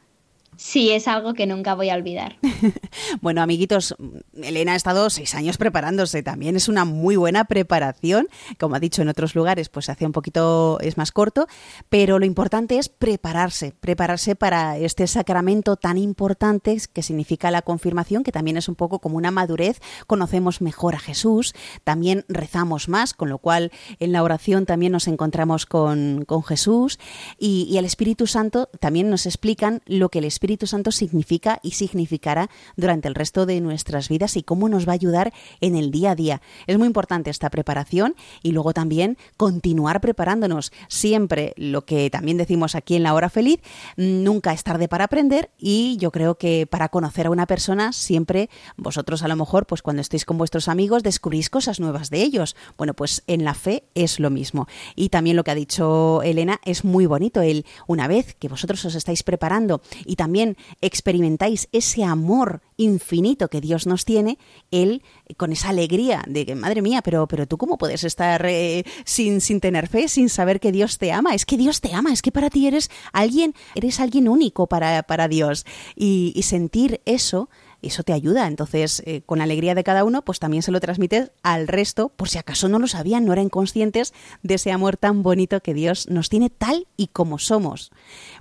Sí, 0.56 0.90
es 0.90 1.06
algo 1.06 1.34
que 1.34 1.46
nunca 1.46 1.74
voy 1.74 1.90
a 1.90 1.94
olvidar. 1.94 2.36
bueno, 3.20 3.42
amiguitos, 3.42 3.94
Elena 4.34 4.72
ha 4.72 4.76
estado 4.76 5.10
seis 5.10 5.34
años 5.34 5.58
preparándose. 5.58 6.22
También 6.22 6.56
es 6.56 6.68
una 6.68 6.86
muy 6.86 7.16
buena 7.16 7.44
preparación. 7.44 8.28
Como 8.58 8.74
ha 8.74 8.80
dicho 8.80 9.02
en 9.02 9.08
otros 9.08 9.34
lugares, 9.34 9.68
pues 9.68 9.90
hace 9.90 10.06
un 10.06 10.12
poquito, 10.12 10.78
es 10.80 10.96
más 10.96 11.12
corto. 11.12 11.46
Pero 11.90 12.18
lo 12.18 12.24
importante 12.24 12.78
es 12.78 12.88
prepararse, 12.88 13.74
prepararse 13.78 14.34
para 14.34 14.78
este 14.78 15.06
sacramento 15.06 15.76
tan 15.76 15.98
importante 15.98 16.78
que 16.92 17.02
significa 17.02 17.50
la 17.50 17.62
confirmación, 17.62 18.24
que 18.24 18.32
también 18.32 18.56
es 18.56 18.68
un 18.68 18.76
poco 18.76 18.98
como 18.98 19.18
una 19.18 19.30
madurez. 19.30 19.80
Conocemos 20.06 20.62
mejor 20.62 20.94
a 20.94 20.98
Jesús, 20.98 21.54
también 21.84 22.24
rezamos 22.28 22.88
más, 22.88 23.12
con 23.12 23.28
lo 23.28 23.38
cual 23.38 23.72
en 23.98 24.12
la 24.12 24.22
oración 24.22 24.64
también 24.64 24.92
nos 24.92 25.06
encontramos 25.06 25.66
con, 25.66 26.24
con 26.26 26.42
Jesús. 26.42 26.98
Y, 27.38 27.66
y 27.70 27.76
el 27.76 27.84
Espíritu 27.84 28.26
Santo 28.26 28.70
también 28.80 29.10
nos 29.10 29.26
explican 29.26 29.82
lo 29.84 30.08
que 30.08 30.20
el 30.20 30.24
Espíritu 30.24 30.45
Espíritu 30.46 30.68
Santo 30.68 30.92
significa 30.92 31.58
y 31.60 31.72
significará 31.72 32.48
durante 32.76 33.08
el 33.08 33.16
resto 33.16 33.46
de 33.46 33.60
nuestras 33.60 34.08
vidas 34.08 34.36
y 34.36 34.44
cómo 34.44 34.68
nos 34.68 34.86
va 34.86 34.92
a 34.92 34.94
ayudar 34.94 35.32
en 35.60 35.74
el 35.74 35.90
día 35.90 36.12
a 36.12 36.14
día. 36.14 36.40
Es 36.68 36.78
muy 36.78 36.86
importante 36.86 37.30
esta 37.30 37.50
preparación 37.50 38.14
y 38.44 38.52
luego 38.52 38.72
también 38.72 39.18
continuar 39.36 40.00
preparándonos. 40.00 40.70
Siempre 40.86 41.52
lo 41.56 41.84
que 41.84 42.10
también 42.10 42.36
decimos 42.36 42.76
aquí 42.76 42.94
en 42.94 43.02
la 43.02 43.12
hora 43.14 43.28
feliz, 43.28 43.58
nunca 43.96 44.52
es 44.52 44.62
tarde 44.62 44.86
para 44.86 45.06
aprender 45.06 45.50
y 45.58 45.96
yo 45.96 46.12
creo 46.12 46.36
que 46.36 46.68
para 46.70 46.90
conocer 46.90 47.26
a 47.26 47.30
una 47.30 47.46
persona 47.46 47.92
siempre 47.92 48.48
vosotros 48.76 49.24
a 49.24 49.28
lo 49.28 49.34
mejor 49.34 49.66
pues 49.66 49.82
cuando 49.82 50.00
estéis 50.00 50.24
con 50.24 50.38
vuestros 50.38 50.68
amigos 50.68 51.02
descubrís 51.02 51.50
cosas 51.50 51.80
nuevas 51.80 52.08
de 52.08 52.22
ellos. 52.22 52.54
Bueno, 52.78 52.94
pues 52.94 53.24
en 53.26 53.42
la 53.42 53.54
fe 53.54 53.82
es 53.96 54.20
lo 54.20 54.30
mismo. 54.30 54.68
Y 54.94 55.08
también 55.08 55.34
lo 55.34 55.42
que 55.42 55.50
ha 55.50 55.56
dicho 55.56 56.22
Elena 56.22 56.60
es 56.64 56.84
muy 56.84 57.06
bonito 57.06 57.40
el 57.42 57.66
una 57.88 58.06
vez 58.06 58.36
que 58.38 58.46
vosotros 58.46 58.84
os 58.84 58.94
estáis 58.94 59.24
preparando 59.24 59.80
y 60.04 60.14
también 60.14 60.35
experimentáis 60.80 61.68
ese 61.72 62.04
amor 62.04 62.62
infinito 62.76 63.48
que 63.48 63.60
Dios 63.60 63.86
nos 63.86 64.04
tiene, 64.04 64.38
Él 64.70 65.02
con 65.36 65.52
esa 65.52 65.70
alegría 65.70 66.22
de 66.26 66.44
que, 66.44 66.54
madre 66.54 66.82
mía, 66.82 67.02
pero, 67.02 67.26
pero 67.26 67.46
tú 67.46 67.56
cómo 67.56 67.78
puedes 67.78 68.04
estar 68.04 68.44
eh, 68.46 68.84
sin, 69.04 69.40
sin 69.40 69.60
tener 69.60 69.88
fe, 69.88 70.08
sin 70.08 70.28
saber 70.28 70.60
que 70.60 70.72
Dios 70.72 70.98
te 70.98 71.12
ama. 71.12 71.34
Es 71.34 71.46
que 71.46 71.56
Dios 71.56 71.80
te 71.80 71.94
ama, 71.94 72.12
es 72.12 72.22
que 72.22 72.32
para 72.32 72.50
ti 72.50 72.66
eres 72.66 72.90
alguien, 73.12 73.54
eres 73.74 74.00
alguien 74.00 74.28
único 74.28 74.66
para, 74.66 75.02
para 75.04 75.28
Dios. 75.28 75.64
Y, 75.94 76.32
y 76.36 76.42
sentir 76.42 77.00
eso 77.06 77.48
eso 77.86 78.02
te 78.02 78.12
ayuda. 78.12 78.46
Entonces, 78.46 79.02
eh, 79.06 79.22
con 79.24 79.38
la 79.38 79.44
alegría 79.44 79.74
de 79.74 79.84
cada 79.84 80.04
uno, 80.04 80.22
pues 80.22 80.38
también 80.38 80.62
se 80.62 80.70
lo 80.70 80.80
transmites 80.80 81.30
al 81.42 81.68
resto, 81.68 82.08
por 82.08 82.28
si 82.28 82.38
acaso 82.38 82.68
no 82.68 82.78
lo 82.78 82.86
sabían, 82.86 83.24
no 83.24 83.32
eran 83.32 83.48
conscientes 83.48 84.12
de 84.42 84.54
ese 84.54 84.72
amor 84.72 84.96
tan 84.96 85.22
bonito 85.22 85.60
que 85.60 85.74
Dios 85.74 86.08
nos 86.08 86.28
tiene 86.28 86.50
tal 86.50 86.86
y 86.96 87.08
como 87.08 87.38
somos. 87.38 87.90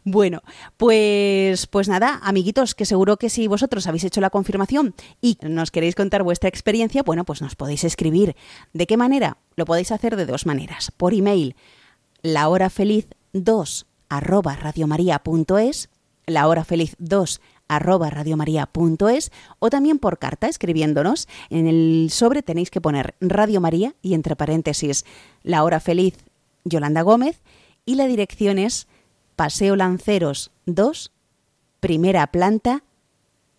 Bueno, 0.04 0.42
pues, 0.78 1.68
pues 1.68 1.88
nada, 1.88 2.20
amiguitos, 2.24 2.76
que 2.76 2.86
seguro 2.86 3.18
que 3.18 3.30
si 3.30 3.48
vosotros 3.48 3.88
habéis 3.88 4.04
hecho 4.04 4.22
la 4.22 4.30
confirmación 4.30 4.96
y 5.22 5.38
nos 5.42 5.72
queréis 5.72 5.96
contar 5.96 6.24
vuestra 6.24 6.50
experiencia, 6.50 7.04
bueno, 7.04 7.26
pues 7.26 7.42
nos 7.42 7.56
podéis 7.56 7.84
escribir. 7.84 8.36
¿De 8.74 8.88
qué 8.88 8.98
manera? 8.98 9.38
Lo 9.56 9.66
podéis 9.66 9.92
hacer 9.92 10.16
de 10.16 10.26
dos 10.26 10.46
maneras. 10.46 10.92
Por 10.92 11.14
email, 11.14 11.56
lahorafeliz2 12.24 13.86
arroba 14.10 14.56
radiomaria.es, 14.56 15.90
lahorafeliz2 16.28 17.40
radiomaria.es 17.68 19.32
o 19.60 19.70
también 19.70 20.00
por 20.00 20.18
carta 20.18 20.48
escribiéndonos. 20.48 21.28
En 21.50 21.68
el 21.68 22.10
sobre 22.12 22.44
tenéis 22.44 22.70
que 22.70 22.82
poner 22.82 23.16
Radio 23.22 23.62
María 23.62 23.96
y 24.02 24.14
entre 24.14 24.36
paréntesis 24.36 25.06
La 25.44 25.64
Hora 25.64 25.80
Feliz 25.80 26.18
Yolanda 26.64 27.02
Gómez 27.02 27.42
y 27.86 27.96
la 27.96 28.08
dirección 28.08 28.60
es 28.60 28.88
Paseo 29.36 29.76
Lanceros 29.76 30.52
2, 30.66 31.12
primera 31.80 32.28
planta 32.28 32.84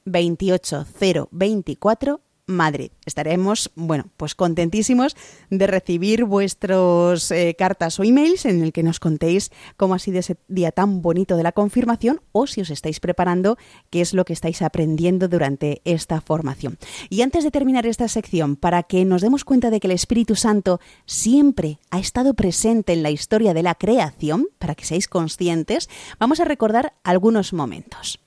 28024 0.04 2.20
Madrid. 2.46 2.92
Estaremos, 3.04 3.72
bueno, 3.74 4.08
pues 4.16 4.34
contentísimos 4.34 5.16
de 5.50 5.66
recibir 5.66 6.24
vuestros 6.24 7.30
eh, 7.32 7.56
cartas 7.58 7.98
o 7.98 8.04
emails 8.04 8.44
en 8.44 8.62
el 8.62 8.72
que 8.72 8.84
nos 8.84 9.00
contéis 9.00 9.50
cómo 9.76 9.94
ha 9.94 9.98
sido 9.98 10.20
ese 10.20 10.36
día 10.46 10.70
tan 10.70 11.02
bonito 11.02 11.36
de 11.36 11.42
la 11.42 11.52
confirmación 11.52 12.20
o 12.30 12.46
si 12.46 12.60
os 12.60 12.70
estáis 12.70 13.00
preparando 13.00 13.58
qué 13.90 14.00
es 14.00 14.14
lo 14.14 14.24
que 14.24 14.32
estáis 14.32 14.62
aprendiendo 14.62 15.26
durante 15.26 15.82
esta 15.84 16.20
formación. 16.20 16.78
Y 17.10 17.22
antes 17.22 17.42
de 17.42 17.50
terminar 17.50 17.84
esta 17.86 18.06
sección, 18.06 18.54
para 18.54 18.84
que 18.84 19.04
nos 19.04 19.22
demos 19.22 19.44
cuenta 19.44 19.70
de 19.70 19.80
que 19.80 19.88
el 19.88 19.92
Espíritu 19.92 20.36
Santo 20.36 20.80
siempre 21.04 21.80
ha 21.90 21.98
estado 21.98 22.34
presente 22.34 22.92
en 22.92 23.02
la 23.02 23.10
historia 23.10 23.54
de 23.54 23.64
la 23.64 23.74
creación, 23.74 24.46
para 24.58 24.76
que 24.76 24.84
seáis 24.84 25.08
conscientes, 25.08 25.88
vamos 26.20 26.38
a 26.38 26.44
recordar 26.44 26.94
algunos 27.02 27.52
momentos 27.52 28.20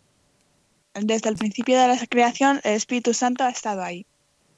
desde 1.02 1.30
el 1.30 1.36
principio 1.36 1.80
de 1.80 1.88
la 1.88 1.98
creación, 2.08 2.62
el 2.64 2.74
Espíritu 2.74 3.14
Santo 3.14 3.44
ha 3.44 3.50
estado 3.50 3.84
ahí. 3.84 4.06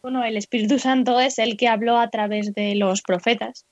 Bueno, 0.02 0.24
el 0.24 0.38
Espíritu 0.38 0.80
Santo 0.80 1.20
es 1.20 1.38
el 1.38 1.58
que 1.58 1.68
habló 1.68 1.98
a 1.98 2.10
través 2.10 2.54
de 2.54 2.76
los 2.76 3.02
profetas. 3.02 3.66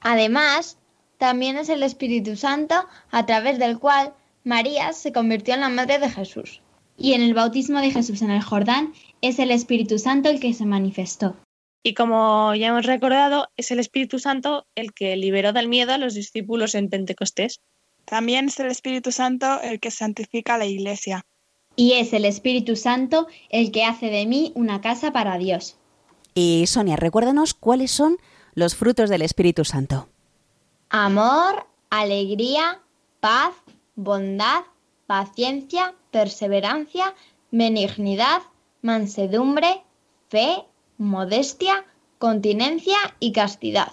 Además, 0.00 0.78
también 1.18 1.56
es 1.56 1.68
el 1.68 1.82
Espíritu 1.82 2.36
Santo 2.36 2.74
a 3.10 3.26
través 3.26 3.58
del 3.58 3.78
cual 3.78 4.14
María 4.44 4.92
se 4.92 5.12
convirtió 5.12 5.54
en 5.54 5.60
la 5.60 5.68
madre 5.68 5.98
de 5.98 6.10
Jesús. 6.10 6.60
Y 6.96 7.14
en 7.14 7.22
el 7.22 7.34
bautismo 7.34 7.80
de 7.80 7.90
Jesús 7.90 8.22
en 8.22 8.30
el 8.30 8.42
Jordán 8.42 8.92
es 9.20 9.38
el 9.38 9.50
Espíritu 9.50 9.98
Santo 9.98 10.28
el 10.30 10.40
que 10.40 10.54
se 10.54 10.66
manifestó. 10.66 11.36
Y 11.82 11.94
como 11.94 12.54
ya 12.54 12.68
hemos 12.68 12.86
recordado, 12.86 13.48
es 13.56 13.70
el 13.70 13.78
Espíritu 13.78 14.18
Santo 14.18 14.66
el 14.74 14.92
que 14.94 15.16
liberó 15.16 15.52
del 15.52 15.68
miedo 15.68 15.92
a 15.92 15.98
los 15.98 16.14
discípulos 16.14 16.74
en 16.74 16.88
Pentecostés. 16.88 17.60
También 18.04 18.46
es 18.46 18.58
el 18.60 18.68
Espíritu 18.68 19.12
Santo 19.12 19.60
el 19.62 19.80
que 19.80 19.90
santifica 19.90 20.54
a 20.54 20.58
la 20.58 20.66
Iglesia. 20.66 21.26
Y 21.76 21.94
es 21.94 22.12
el 22.12 22.24
Espíritu 22.24 22.76
Santo 22.76 23.26
el 23.50 23.72
que 23.72 23.84
hace 23.84 24.06
de 24.06 24.26
mí 24.26 24.52
una 24.54 24.80
casa 24.80 25.12
para 25.12 25.38
Dios. 25.38 25.76
Y 26.34 26.66
Sonia, 26.66 26.96
recuérdanos 26.96 27.54
cuáles 27.54 27.90
son 27.90 28.18
los 28.54 28.74
frutos 28.74 29.10
del 29.10 29.22
Espíritu 29.22 29.64
Santo. 29.64 30.08
Amor, 30.90 31.66
alegría, 31.90 32.80
paz, 33.20 33.54
bondad, 33.96 34.62
paciencia, 35.06 35.94
perseverancia, 36.10 37.14
benignidad, 37.50 38.42
mansedumbre, 38.82 39.82
fe, 40.28 40.64
modestia, 40.98 41.84
continencia 42.18 42.96
y 43.20 43.32
castidad. 43.32 43.92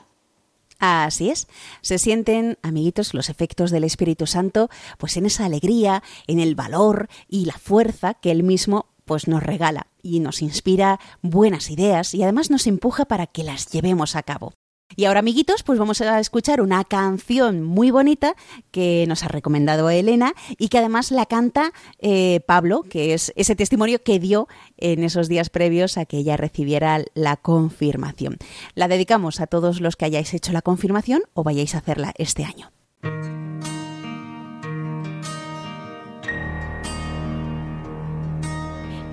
Así 0.83 1.29
es, 1.29 1.47
se 1.81 1.99
sienten, 1.99 2.57
amiguitos, 2.63 3.13
los 3.13 3.29
efectos 3.29 3.69
del 3.69 3.83
Espíritu 3.83 4.25
Santo, 4.25 4.67
pues 4.97 5.15
en 5.15 5.27
esa 5.27 5.45
alegría, 5.45 6.01
en 6.25 6.39
el 6.39 6.55
valor 6.55 7.07
y 7.29 7.45
la 7.45 7.53
fuerza 7.53 8.15
que 8.15 8.31
Él 8.31 8.41
mismo 8.41 8.87
pues 9.05 9.27
nos 9.27 9.43
regala 9.43 9.85
y 10.01 10.21
nos 10.21 10.41
inspira 10.41 10.99
buenas 11.21 11.69
ideas 11.69 12.15
y 12.15 12.23
además 12.23 12.49
nos 12.49 12.65
empuja 12.65 13.05
para 13.05 13.27
que 13.27 13.43
las 13.43 13.69
llevemos 13.69 14.15
a 14.15 14.23
cabo. 14.23 14.53
Y 14.95 15.05
ahora, 15.05 15.19
amiguitos, 15.19 15.63
pues 15.63 15.79
vamos 15.79 16.01
a 16.01 16.19
escuchar 16.19 16.61
una 16.61 16.83
canción 16.83 17.63
muy 17.63 17.91
bonita 17.91 18.35
que 18.71 19.05
nos 19.07 19.23
ha 19.23 19.27
recomendado 19.27 19.89
Elena 19.89 20.33
y 20.57 20.69
que 20.69 20.77
además 20.77 21.11
la 21.11 21.25
canta 21.25 21.71
eh, 21.99 22.41
Pablo, 22.45 22.83
que 22.83 23.13
es 23.13 23.31
ese 23.35 23.55
testimonio 23.55 24.03
que 24.03 24.19
dio 24.19 24.47
en 24.77 25.03
esos 25.03 25.27
días 25.27 25.49
previos 25.49 25.97
a 25.97 26.05
que 26.05 26.17
ella 26.17 26.37
recibiera 26.37 27.03
la 27.13 27.37
confirmación. 27.37 28.37
La 28.75 28.87
dedicamos 28.87 29.39
a 29.39 29.47
todos 29.47 29.81
los 29.81 29.95
que 29.95 30.05
hayáis 30.05 30.33
hecho 30.33 30.51
la 30.51 30.61
confirmación 30.61 31.23
o 31.33 31.43
vayáis 31.43 31.75
a 31.75 31.79
hacerla 31.79 32.13
este 32.17 32.43
año. 32.43 32.71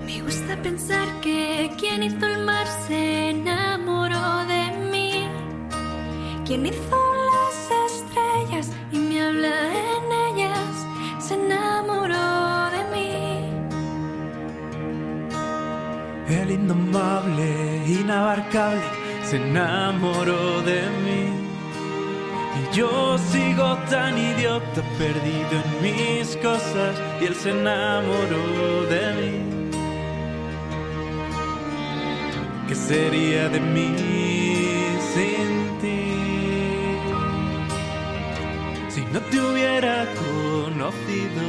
Me 0.05 0.21
gusta 0.21 0.61
pensar 0.61 1.21
que 1.21 1.71
quien 1.79 2.03
hizo 2.03 2.25
el 2.25 2.45
mar 2.45 2.67
se 2.87 3.18
Quien 6.49 6.65
hizo 6.65 6.99
las 7.31 7.57
estrellas 7.91 8.71
y 8.91 8.97
me 8.97 9.21
habla 9.21 9.53
en 9.71 10.11
ellas 10.33 10.73
se 11.19 11.35
enamoró 11.35 12.71
de 12.71 12.81
mí. 12.91 13.13
El 16.27 16.49
indomable, 16.49 17.83
inabarcable, 17.85 18.81
se 19.25 19.35
enamoró 19.35 20.63
de 20.63 20.81
mí. 21.05 21.23
Y 22.59 22.75
yo 22.75 23.19
sigo 23.31 23.77
tan 23.87 24.17
idiota, 24.17 24.81
perdido 24.97 25.53
en 25.63 25.69
mis 25.83 26.35
cosas, 26.37 26.99
y 27.21 27.25
él 27.25 27.35
se 27.35 27.51
enamoró 27.51 28.85
de 28.89 29.03
mí. 29.17 29.33
¿Qué 32.67 32.73
sería 32.73 33.49
de 33.49 33.59
mí 33.59 33.93
sin 35.13 35.77
ti? 35.79 36.08
No 39.13 39.19
te 39.21 39.39
hubiera 39.39 40.05
conocido. 40.15 41.43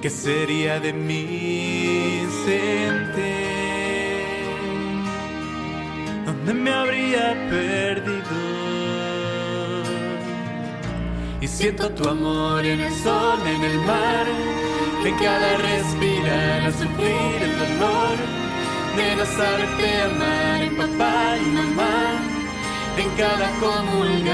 ¿Qué 0.00 0.10
sería 0.10 0.80
de 0.80 0.92
mí 0.92 2.26
sin 2.44 3.12
ti? 3.14 3.52
¿Dónde 6.26 6.54
me 6.54 6.70
habría 6.72 7.34
perdido? 7.48 8.52
Y 11.40 11.46
siento 11.46 11.88
tu 11.90 12.08
amor 12.08 12.64
en 12.64 12.80
el 12.80 12.92
sol, 12.94 13.38
en 13.46 13.62
el 13.62 13.78
mar, 13.80 14.26
en 15.04 15.14
cada 15.18 15.56
respirar, 15.56 16.62
a 16.66 16.72
sufrir 16.72 17.42
el 17.46 17.58
dolor 17.58 18.16
de 18.96 19.16
no 19.16 19.24
saberte 19.24 20.02
amar, 20.02 20.62
en 20.62 20.76
papá 20.76 21.36
y 21.38 21.50
mamá, 21.50 22.31
en 22.98 23.10
cada 23.16 23.50
comulgar. 23.60 24.32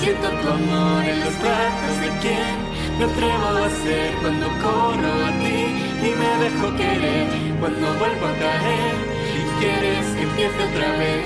Siento 0.00 0.28
tu 0.28 0.48
amor 0.48 1.04
en 1.04 1.20
los 1.20 1.38
brazos 1.38 2.00
de 2.00 2.08
quien 2.20 2.56
me 2.98 3.04
atrevo 3.04 3.46
a 3.64 3.70
ser 3.84 4.14
cuando 4.20 4.46
corro 4.62 5.12
a 5.26 5.30
ti 5.40 5.60
y 6.06 6.10
me 6.20 6.30
dejo 6.44 6.66
querer 6.76 7.26
cuando 7.60 7.86
vuelvo 7.94 8.26
a 8.26 8.34
caer 8.38 8.96
y 9.38 9.42
quieres 9.60 10.06
que 10.16 10.22
empiece 10.22 10.60
otra 10.70 10.88
vez. 10.98 11.24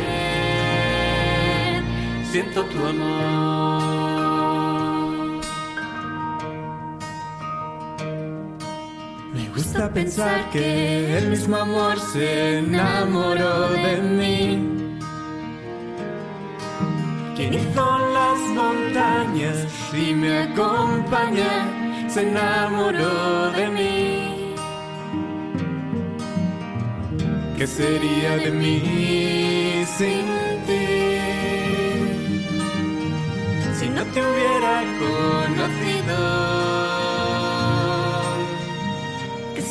Siento 2.30 2.64
tu 2.66 2.86
amor. 2.86 3.75
Gusta 9.56 9.90
pensar 9.90 10.50
que 10.50 11.16
el 11.16 11.30
mismo 11.30 11.56
amor 11.56 11.98
se 12.12 12.58
enamoró 12.58 13.70
de 13.70 13.96
mí. 14.18 14.40
Quien 17.34 17.54
hizo 17.54 17.98
las 18.18 18.38
montañas 18.60 19.56
y 19.94 20.12
me 20.12 20.42
acompaña, 20.42 21.54
se 22.08 22.28
enamoró 22.28 23.50
de 23.52 23.68
mí. 23.76 24.54
¿Qué 27.56 27.66
sería 27.66 28.36
de 28.36 28.50
mí 28.50 29.84
sin 29.97 30.26
ti? 30.66 30.86
Si 33.78 33.88
no 33.88 34.02
te 34.12 34.21
hubiera 34.21 34.75
conocido, 35.00 36.65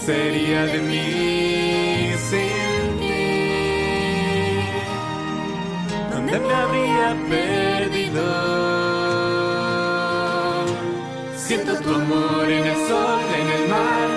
sería 0.06 0.66
de 0.68 0.80
mí 0.90 2.14
sin 2.30 3.00
ti? 3.00 3.24
¿Dónde 6.12 6.40
me 6.40 6.54
habría 6.54 7.08
perdido? 7.34 8.24
Siento 11.36 11.74
tu 11.84 11.90
amor 11.96 12.46
en 12.58 12.66
el 12.72 12.80
sol, 12.88 13.22
en 13.42 13.48
el 13.58 13.70
mar, 13.76 14.08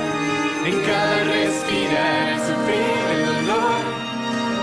en 0.67 0.77
cada 0.89 1.17
respirar, 1.33 2.39
sufrir 2.47 3.05
el 3.15 3.23
dolor 3.31 3.81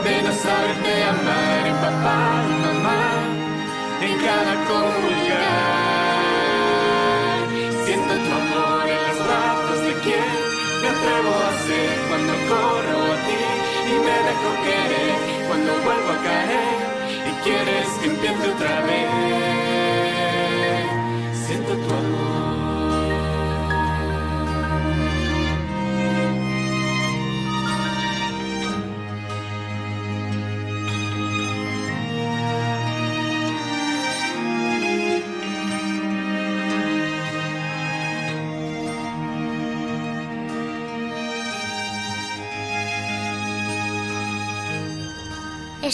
de 0.05 0.13
no 0.25 0.31
saberte 0.43 0.91
amar, 1.15 1.61
en 1.71 1.77
papá 1.85 2.19
y 2.49 2.55
mamá, 2.65 3.01
en 4.07 4.13
cada 4.25 4.53
comulgar. 4.67 5.84
Y 16.15 17.31
quieres 17.43 17.87
que 18.01 18.07
empiece 18.07 18.49
otra 18.51 18.81
vez. 18.81 19.09
Siento 21.45 21.73
tu 21.75 21.93
amor. 21.93 22.54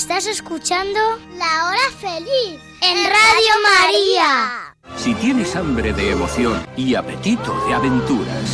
Estás 0.01 0.25
escuchando 0.25 0.99
La 1.37 1.67
Hora 1.67 1.91
Feliz 1.99 2.59
en 2.81 3.05
Radio 3.05 3.53
María. 3.61 4.75
Si 4.97 5.13
tienes 5.13 5.55
hambre 5.55 5.93
de 5.93 6.09
emoción 6.09 6.65
y 6.75 6.95
apetito 6.95 7.53
de 7.67 7.75
aventuras, 7.75 8.49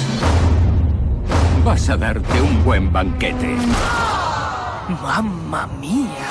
vas 1.64 1.90
a 1.90 1.96
darte 1.96 2.42
un 2.42 2.66
buen 2.66 2.92
banquete. 2.92 3.56
¡Mamma 5.02 5.68
mía! 5.80 6.28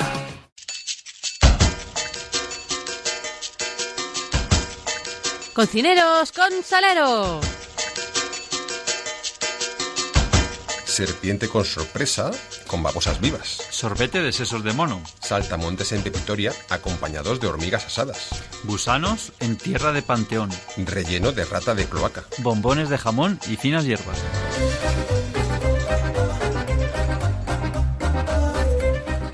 Cocineros 5.55 6.31
con 6.31 6.63
salero. 6.63 7.41
Serpiente 10.97 11.47
con 11.47 11.63
sorpresa, 11.63 12.31
con 12.65 12.81
babosas 12.81 13.21
vivas. 13.21 13.61
Sorbete 13.69 14.19
de 14.23 14.31
sesos 14.31 14.63
de 14.63 14.73
mono. 14.73 14.99
Saltamontes 15.19 15.91
en 15.91 16.01
pepitoria, 16.01 16.51
acompañados 16.71 17.39
de 17.39 17.45
hormigas 17.45 17.85
asadas. 17.85 18.29
Gusanos 18.63 19.31
en 19.39 19.57
tierra 19.57 19.91
de 19.91 20.01
panteón. 20.01 20.49
Relleno 20.75 21.33
de 21.33 21.45
rata 21.45 21.75
de 21.75 21.85
cloaca. 21.85 22.23
Bombones 22.39 22.89
de 22.89 22.97
jamón 22.97 23.39
y 23.47 23.57
finas 23.57 23.85
hierbas. 23.85 24.17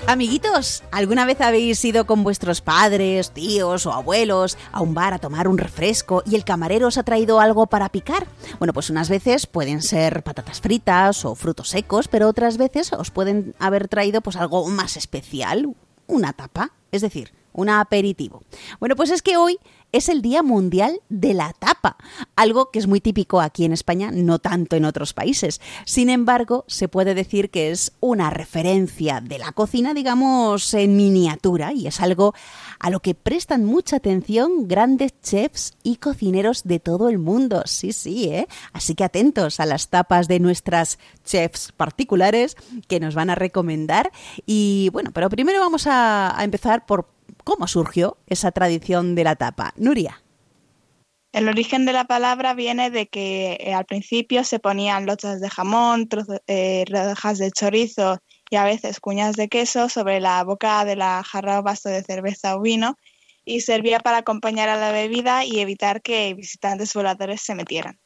Amiguitos, 0.06 0.84
¿alguna 0.92 1.24
vez 1.24 1.40
habéis 1.40 1.82
ido 1.82 2.06
con 2.06 2.24
vuestros 2.24 2.60
padres, 2.60 3.30
tíos 3.30 3.86
o 3.86 3.92
abuelos 3.92 4.58
a 4.70 4.82
un 4.82 4.92
bar 4.92 5.14
a 5.14 5.18
tomar 5.18 5.48
un 5.48 5.56
refresco 5.56 6.22
y 6.26 6.34
el 6.34 6.44
camarero 6.44 6.88
os 6.88 6.98
ha 6.98 7.04
traído 7.04 7.40
algo 7.40 7.66
para 7.66 7.88
picar? 7.88 8.26
Bueno, 8.58 8.74
pues 8.74 8.90
unas 8.90 9.08
veces 9.08 9.46
pueden 9.46 9.80
ser 9.80 10.22
patatas 10.22 10.60
fritas 10.60 11.24
o 11.24 11.34
frutos 11.34 11.70
secos, 11.70 12.08
pero 12.08 12.28
otras 12.28 12.58
veces 12.58 12.92
os 12.92 13.10
pueden 13.10 13.54
haber 13.58 13.88
traído 13.88 14.20
pues 14.20 14.36
algo 14.36 14.68
más 14.68 14.98
especial, 14.98 15.74
una 16.06 16.34
tapa, 16.34 16.72
es 16.92 17.00
decir, 17.00 17.32
un 17.54 17.70
aperitivo. 17.70 18.42
Bueno, 18.80 18.96
pues 18.96 19.10
es 19.10 19.22
que 19.22 19.38
hoy 19.38 19.58
es 19.94 20.08
el 20.08 20.22
Día 20.22 20.42
Mundial 20.42 21.00
de 21.08 21.34
la 21.34 21.52
Tapa, 21.52 21.96
algo 22.34 22.72
que 22.72 22.80
es 22.80 22.88
muy 22.88 23.00
típico 23.00 23.40
aquí 23.40 23.64
en 23.64 23.72
España, 23.72 24.10
no 24.12 24.40
tanto 24.40 24.74
en 24.74 24.84
otros 24.84 25.12
países. 25.12 25.60
Sin 25.84 26.10
embargo, 26.10 26.64
se 26.66 26.88
puede 26.88 27.14
decir 27.14 27.48
que 27.48 27.70
es 27.70 27.92
una 28.00 28.30
referencia 28.30 29.20
de 29.20 29.38
la 29.38 29.52
cocina, 29.52 29.94
digamos, 29.94 30.74
en 30.74 30.96
miniatura, 30.96 31.72
y 31.72 31.86
es 31.86 32.00
algo 32.00 32.34
a 32.80 32.90
lo 32.90 32.98
que 32.98 33.14
prestan 33.14 33.64
mucha 33.64 33.96
atención 33.96 34.66
grandes 34.66 35.12
chefs 35.22 35.74
y 35.84 35.96
cocineros 35.96 36.64
de 36.64 36.80
todo 36.80 37.08
el 37.08 37.20
mundo. 37.20 37.62
Sí, 37.66 37.92
sí, 37.92 38.24
¿eh? 38.30 38.48
Así 38.72 38.96
que 38.96 39.04
atentos 39.04 39.60
a 39.60 39.66
las 39.66 39.90
tapas 39.90 40.26
de 40.26 40.40
nuestras 40.40 40.98
chefs 41.24 41.70
particulares 41.70 42.56
que 42.88 42.98
nos 42.98 43.14
van 43.14 43.30
a 43.30 43.36
recomendar. 43.36 44.10
Y 44.44 44.90
bueno, 44.92 45.12
pero 45.12 45.30
primero 45.30 45.60
vamos 45.60 45.86
a, 45.86 46.36
a 46.36 46.42
empezar 46.42 46.84
por 46.84 47.13
cómo 47.44 47.66
surgió 47.66 48.16
esa 48.26 48.52
tradición 48.52 49.14
de 49.14 49.24
la 49.24 49.36
tapa. 49.36 49.72
Nuria. 49.76 50.22
El 51.32 51.48
origen 51.48 51.84
de 51.84 51.92
la 51.92 52.04
palabra 52.04 52.54
viene 52.54 52.90
de 52.90 53.08
que 53.08 53.58
eh, 53.60 53.74
al 53.74 53.86
principio 53.86 54.44
se 54.44 54.60
ponían 54.60 55.04
lochas 55.04 55.40
de 55.40 55.50
jamón, 55.50 56.08
trozo- 56.08 56.40
eh, 56.46 56.84
rodajas 56.88 57.38
de 57.38 57.50
chorizo 57.50 58.18
y 58.50 58.56
a 58.56 58.64
veces 58.64 59.00
cuñas 59.00 59.34
de 59.34 59.48
queso 59.48 59.88
sobre 59.88 60.20
la 60.20 60.44
boca 60.44 60.84
de 60.84 60.94
la 60.94 61.24
jarra 61.24 61.58
o 61.58 61.62
vaso 61.64 61.88
de 61.88 62.04
cerveza 62.04 62.56
o 62.56 62.60
vino 62.60 62.96
y 63.44 63.62
servía 63.62 63.98
para 63.98 64.18
acompañar 64.18 64.68
a 64.68 64.76
la 64.76 64.92
bebida 64.92 65.44
y 65.44 65.58
evitar 65.58 66.02
que 66.02 66.34
visitantes 66.34 66.94
voladores 66.94 67.40
se 67.40 67.56
metieran. 67.56 67.98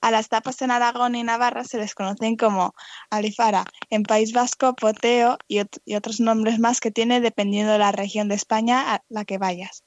A 0.00 0.10
las 0.10 0.28
tapas 0.28 0.62
en 0.62 0.70
Aragón 0.70 1.14
y 1.14 1.22
Navarra 1.22 1.64
se 1.64 1.78
les 1.78 1.94
conocen 1.94 2.36
como 2.36 2.74
alifara, 3.10 3.64
en 3.90 4.02
País 4.02 4.32
Vasco 4.32 4.74
poteo 4.74 5.36
y, 5.46 5.58
ot- 5.58 5.80
y 5.84 5.94
otros 5.94 6.20
nombres 6.20 6.58
más 6.58 6.80
que 6.80 6.90
tiene 6.90 7.20
dependiendo 7.20 7.72
de 7.72 7.78
la 7.78 7.92
región 7.92 8.28
de 8.28 8.34
España 8.34 8.94
a 8.94 9.02
la 9.08 9.24
que 9.24 9.38
vayas. 9.38 9.84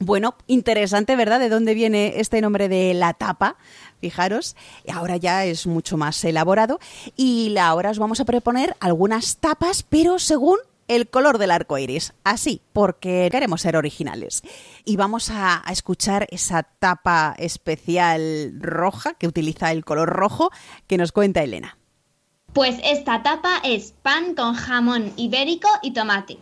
Bueno, 0.00 0.36
interesante, 0.46 1.16
¿verdad? 1.16 1.40
¿De 1.40 1.48
dónde 1.48 1.74
viene 1.74 2.20
este 2.20 2.40
nombre 2.40 2.68
de 2.68 2.94
la 2.94 3.14
tapa? 3.14 3.56
Fijaros, 4.00 4.54
ahora 4.92 5.16
ya 5.16 5.44
es 5.44 5.66
mucho 5.66 5.96
más 5.96 6.22
elaborado 6.24 6.78
y 7.16 7.56
ahora 7.58 7.90
os 7.90 7.98
vamos 7.98 8.20
a 8.20 8.24
proponer 8.24 8.76
algunas 8.78 9.38
tapas, 9.38 9.82
pero 9.82 10.20
según 10.20 10.58
el 10.88 11.08
color 11.08 11.38
del 11.38 11.50
arco 11.50 11.78
iris. 11.78 12.14
Así, 12.24 12.62
porque 12.72 13.28
queremos 13.30 13.60
ser 13.60 13.76
originales. 13.76 14.42
Y 14.84 14.96
vamos 14.96 15.30
a, 15.30 15.62
escuchar 15.70 16.26
esa 16.30 16.62
tapa 16.62 17.34
especial 17.38 18.54
roja 18.58 19.14
que 19.14 19.28
utiliza 19.28 19.70
el 19.70 19.84
color 19.84 20.08
rojo 20.08 20.50
que 20.86 20.98
nos 20.98 21.12
cuenta 21.12 21.42
Elena. 21.42 21.76
Pues 22.52 22.78
esta 22.82 23.22
tapa 23.22 23.60
es 23.62 23.92
pan 24.02 24.34
con 24.34 24.54
jamón 24.54 25.12
ibérico 25.16 25.68
y 25.82 25.92
tomate. 25.92 26.38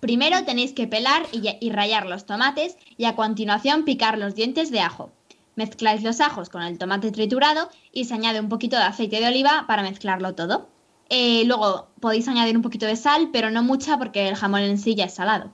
Primero 0.00 0.44
tenéis 0.44 0.72
que 0.72 0.86
pelar 0.86 1.22
y, 1.32 1.56
y 1.60 1.70
rallar 1.70 2.06
los 2.06 2.26
tomates 2.26 2.76
y 2.98 3.06
a 3.06 3.14
continuación 3.14 3.84
picar 3.84 4.18
los 4.18 4.34
dientes 4.34 4.70
de 4.70 4.80
ajo. 4.80 5.12
Mezcláis 5.56 6.02
los 6.02 6.20
ajos 6.20 6.48
con 6.48 6.62
el 6.62 6.78
tomate 6.78 7.12
triturado 7.12 7.70
y 7.92 8.04
se 8.04 8.14
añade 8.14 8.40
un 8.40 8.48
poquito 8.48 8.76
de 8.76 8.82
aceite 8.82 9.20
de 9.20 9.28
oliva 9.28 9.64
para 9.68 9.82
mezclarlo 9.82 10.34
todo. 10.34 10.68
Eh, 11.08 11.44
luego 11.46 11.88
podéis 12.00 12.28
añadir 12.28 12.56
un 12.56 12.62
poquito 12.62 12.86
de 12.86 12.96
sal, 12.96 13.30
pero 13.32 13.50
no 13.50 13.62
mucha 13.62 13.98
porque 13.98 14.28
el 14.28 14.36
jamón 14.36 14.62
en 14.62 14.78
sí 14.78 14.94
ya 14.94 15.04
es 15.04 15.14
salado. 15.14 15.52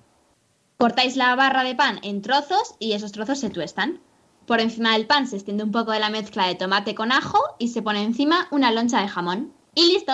Cortáis 0.78 1.16
la 1.16 1.34
barra 1.34 1.62
de 1.62 1.74
pan 1.74 2.00
en 2.02 2.22
trozos 2.22 2.74
y 2.78 2.92
esos 2.92 3.12
trozos 3.12 3.38
se 3.38 3.50
tuestan. 3.50 4.00
Por 4.46 4.60
encima 4.60 4.94
del 4.94 5.06
pan 5.06 5.26
se 5.26 5.36
extiende 5.36 5.64
un 5.64 5.72
poco 5.72 5.92
de 5.92 6.00
la 6.00 6.10
mezcla 6.10 6.46
de 6.46 6.54
tomate 6.54 6.94
con 6.94 7.12
ajo 7.12 7.38
y 7.58 7.68
se 7.68 7.82
pone 7.82 8.02
encima 8.02 8.48
una 8.50 8.72
loncha 8.72 9.00
de 9.00 9.08
jamón. 9.08 9.52
Y 9.74 9.92
listo. 9.92 10.12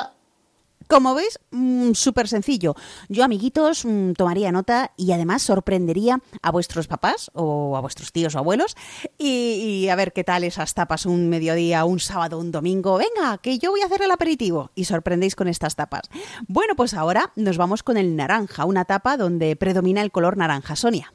Como 0.88 1.14
veis, 1.14 1.38
mm, 1.51 1.92
súper 1.94 2.29
sencillo. 2.29 2.75
Yo, 3.09 3.25
amiguitos, 3.25 3.85
mm, 3.85 4.12
tomaría 4.12 4.53
nota 4.53 4.92
y 4.96 5.12
además 5.12 5.42
sorprendería 5.42 6.20
a 6.42 6.51
vuestros 6.51 6.87
papás 6.87 7.31
o 7.35 7.77
a 7.77 7.81
vuestros 7.81 8.12
tíos 8.12 8.35
o 8.35 8.38
abuelos 8.38 8.77
y, 9.18 9.83
y 9.85 9.88
a 9.88 9.96
ver 9.96 10.12
qué 10.12 10.22
tal 10.22 10.44
esas 10.44 10.75
tapas 10.75 11.07
un 11.07 11.29
mediodía, 11.29 11.85
un 11.85 11.99
sábado, 11.99 12.38
un 12.38 12.53
domingo. 12.53 12.99
Venga, 12.99 13.38
que 13.38 13.59
yo 13.59 13.70
voy 13.70 13.83
a 13.83 13.87
hacer 13.87 14.03
el 14.03 14.11
aperitivo 14.11 14.70
y 14.75 14.85
sorprendéis 14.85 15.35
con 15.35 15.49
estas 15.49 15.75
tapas. 15.75 16.09
Bueno, 16.46 16.77
pues 16.77 16.94
ahora 16.94 17.33
nos 17.35 17.59
vamos 17.59 17.83
con 17.83 17.96
el 17.96 18.14
naranja, 18.14 18.64
una 18.64 18.85
tapa 18.85 19.16
donde 19.16 19.57
predomina 19.57 20.03
el 20.03 20.12
color 20.12 20.37
naranja. 20.37 20.77
Sonia. 20.77 21.12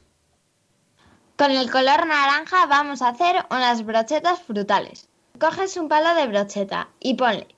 Con 1.36 1.50
el 1.50 1.70
color 1.70 2.06
naranja 2.06 2.66
vamos 2.66 3.00
a 3.00 3.08
hacer 3.08 3.46
unas 3.50 3.84
brochetas 3.84 4.40
frutales. 4.42 5.08
Coges 5.38 5.76
un 5.76 5.88
palo 5.88 6.14
de 6.14 6.28
brocheta 6.28 6.88
y 7.00 7.14
ponle 7.14 7.48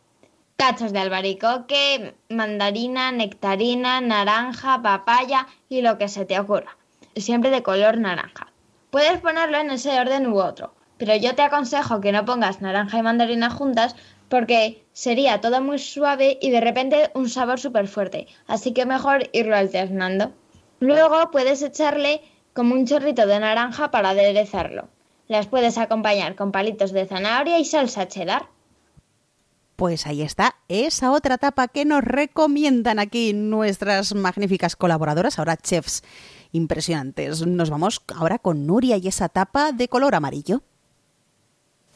cachos 0.56 0.92
de 0.92 1.00
albaricoque, 1.00 2.14
mandarina, 2.28 3.12
nectarina, 3.12 4.00
naranja, 4.00 4.80
papaya 4.82 5.46
y 5.68 5.82
lo 5.82 5.98
que 5.98 6.08
se 6.08 6.24
te 6.24 6.38
ocurra. 6.38 6.76
Siempre 7.16 7.50
de 7.50 7.62
color 7.62 7.98
naranja. 7.98 8.52
Puedes 8.90 9.20
ponerlo 9.20 9.58
en 9.58 9.70
ese 9.70 9.98
orden 10.00 10.26
u 10.26 10.38
otro, 10.38 10.74
pero 10.98 11.16
yo 11.16 11.34
te 11.34 11.42
aconsejo 11.42 12.00
que 12.00 12.12
no 12.12 12.24
pongas 12.24 12.60
naranja 12.60 12.98
y 12.98 13.02
mandarina 13.02 13.50
juntas 13.50 13.96
porque 14.28 14.84
sería 14.92 15.40
todo 15.40 15.60
muy 15.60 15.78
suave 15.78 16.38
y 16.40 16.50
de 16.50 16.60
repente 16.60 17.10
un 17.14 17.28
sabor 17.28 17.60
súper 17.60 17.88
fuerte. 17.88 18.26
Así 18.46 18.72
que 18.72 18.86
mejor 18.86 19.28
irlo 19.32 19.56
alternando. 19.56 20.32
Luego 20.80 21.30
puedes 21.30 21.62
echarle 21.62 22.22
como 22.52 22.74
un 22.74 22.86
chorrito 22.86 23.26
de 23.26 23.40
naranja 23.40 23.90
para 23.90 24.10
aderezarlo. 24.10 24.88
Las 25.26 25.46
puedes 25.46 25.78
acompañar 25.78 26.36
con 26.36 26.52
palitos 26.52 26.92
de 26.92 27.06
zanahoria 27.06 27.58
y 27.58 27.64
salsa 27.64 28.08
cheddar. 28.08 28.46
Pues 29.76 30.06
ahí 30.06 30.22
está, 30.22 30.54
esa 30.68 31.10
otra 31.10 31.36
tapa 31.36 31.66
que 31.68 31.84
nos 31.84 32.04
recomiendan 32.04 33.00
aquí 33.00 33.32
nuestras 33.32 34.14
magníficas 34.14 34.76
colaboradoras, 34.76 35.38
ahora 35.38 35.56
chefs 35.56 36.04
impresionantes. 36.52 37.44
Nos 37.44 37.70
vamos 37.70 38.00
ahora 38.14 38.38
con 38.38 38.66
Nuria 38.66 38.96
y 38.98 39.08
esa 39.08 39.28
tapa 39.28 39.72
de 39.72 39.88
color 39.88 40.14
amarillo. 40.14 40.62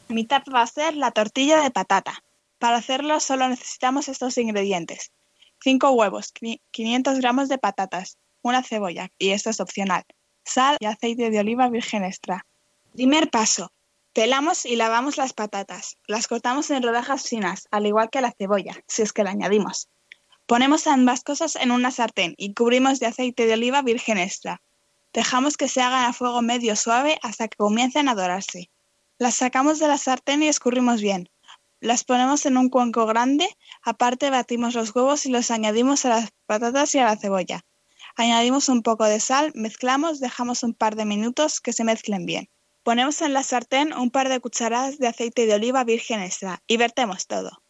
Mi 0.09 0.25
tapa 0.25 0.51
va 0.51 0.61
a 0.63 0.67
ser 0.67 0.97
la 0.97 1.11
tortilla 1.11 1.61
de 1.61 1.71
patata. 1.71 2.21
Para 2.57 2.77
hacerlo 2.77 3.21
solo 3.21 3.47
necesitamos 3.47 4.09
estos 4.09 4.37
ingredientes. 4.37 5.11
5 5.63 5.91
huevos, 5.91 6.33
qui- 6.33 6.59
500 6.71 7.19
gramos 7.19 7.47
de 7.47 7.57
patatas, 7.57 8.17
una 8.41 8.63
cebolla, 8.63 9.09
y 9.17 9.29
esto 9.29 9.49
es 9.49 9.59
opcional, 9.61 10.03
sal 10.43 10.75
y 10.79 10.85
aceite 10.85 11.29
de 11.29 11.39
oliva 11.39 11.69
virgen 11.69 12.03
extra. 12.03 12.45
Primer 12.93 13.29
paso. 13.29 13.71
Pelamos 14.13 14.65
y 14.65 14.75
lavamos 14.75 15.17
las 15.17 15.33
patatas. 15.33 15.97
Las 16.07 16.27
cortamos 16.27 16.71
en 16.71 16.81
rodajas 16.81 17.29
finas, 17.29 17.67
al 17.69 17.85
igual 17.85 18.09
que 18.09 18.21
la 18.21 18.31
cebolla, 18.31 18.83
si 18.87 19.03
es 19.03 19.13
que 19.13 19.23
la 19.23 19.29
añadimos. 19.29 19.87
Ponemos 20.47 20.87
ambas 20.87 21.23
cosas 21.23 21.55
en 21.55 21.69
una 21.69 21.91
sartén 21.91 22.33
y 22.35 22.55
cubrimos 22.55 22.99
de 22.99 23.05
aceite 23.05 23.45
de 23.45 23.53
oliva 23.53 23.83
virgen 23.83 24.17
extra. 24.17 24.63
Dejamos 25.13 25.57
que 25.57 25.67
se 25.67 25.81
hagan 25.81 26.05
a 26.05 26.13
fuego 26.13 26.41
medio 26.41 26.75
suave 26.75 27.19
hasta 27.21 27.47
que 27.47 27.57
comiencen 27.57 28.09
a 28.09 28.15
dorarse. 28.15 28.71
Las 29.19 29.35
sacamos 29.35 29.77
de 29.77 29.87
la 29.87 29.99
sartén 29.99 30.41
y 30.41 30.47
escurrimos 30.47 31.01
bien. 31.01 31.29
Las 31.79 32.03
ponemos 32.03 32.47
en 32.47 32.57
un 32.57 32.69
cuenco 32.69 33.05
grande, 33.05 33.47
aparte 33.83 34.31
batimos 34.31 34.73
los 34.73 34.93
huevos 34.95 35.27
y 35.27 35.29
los 35.29 35.51
añadimos 35.51 36.03
a 36.05 36.09
las 36.09 36.29
patatas 36.47 36.95
y 36.95 36.97
a 36.97 37.05
la 37.05 37.15
cebolla. 37.15 37.63
Añadimos 38.15 38.69
un 38.69 38.81
poco 38.81 39.05
de 39.05 39.19
sal, 39.19 39.51
mezclamos, 39.53 40.19
dejamos 40.19 40.63
un 40.63 40.73
par 40.73 40.95
de 40.95 41.05
minutos 41.05 41.61
que 41.61 41.73
se 41.73 41.83
mezclen 41.83 42.25
bien. 42.25 42.49
Ponemos 42.83 43.21
en 43.21 43.33
la 43.33 43.43
sartén 43.43 43.93
un 43.93 44.09
par 44.09 44.29
de 44.29 44.39
cucharadas 44.39 44.99
de 44.99 45.07
aceite 45.07 45.45
de 45.45 45.53
oliva 45.53 45.83
virgen 45.83 46.21
extra 46.21 46.63
y 46.65 46.77
vertemos 46.77 47.27
todo. 47.27 47.61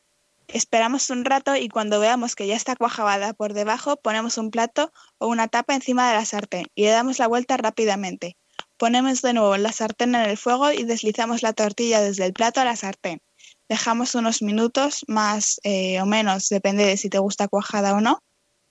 Esperamos 0.47 1.09
un 1.09 1.25
rato 1.25 1.55
y 1.55 1.69
cuando 1.69 1.99
veamos 1.99 2.35
que 2.35 2.47
ya 2.47 2.55
está 2.55 2.75
cuajada 2.75 3.33
por 3.33 3.53
debajo, 3.53 3.97
ponemos 3.97 4.37
un 4.37 4.49
plato 4.49 4.91
o 5.17 5.27
una 5.27 5.47
tapa 5.47 5.75
encima 5.75 6.09
de 6.09 6.15
la 6.15 6.25
sartén 6.25 6.67
y 6.73 6.83
le 6.83 6.89
damos 6.89 7.19
la 7.19 7.27
vuelta 7.27 7.57
rápidamente. 7.57 8.37
Ponemos 8.77 9.21
de 9.21 9.33
nuevo 9.33 9.57
la 9.57 9.71
sartén 9.71 10.15
en 10.15 10.29
el 10.29 10.37
fuego 10.37 10.71
y 10.71 10.83
deslizamos 10.83 11.43
la 11.43 11.53
tortilla 11.53 12.01
desde 12.01 12.25
el 12.25 12.33
plato 12.33 12.61
a 12.61 12.65
la 12.65 12.75
sartén. 12.75 13.19
Dejamos 13.67 14.15
unos 14.15 14.41
minutos, 14.41 15.05
más 15.07 15.59
eh, 15.63 16.01
o 16.01 16.05
menos, 16.05 16.49
depende 16.49 16.85
de 16.85 16.97
si 16.97 17.09
te 17.09 17.19
gusta 17.19 17.47
cuajada 17.47 17.93
o 17.93 18.01
no, 18.01 18.23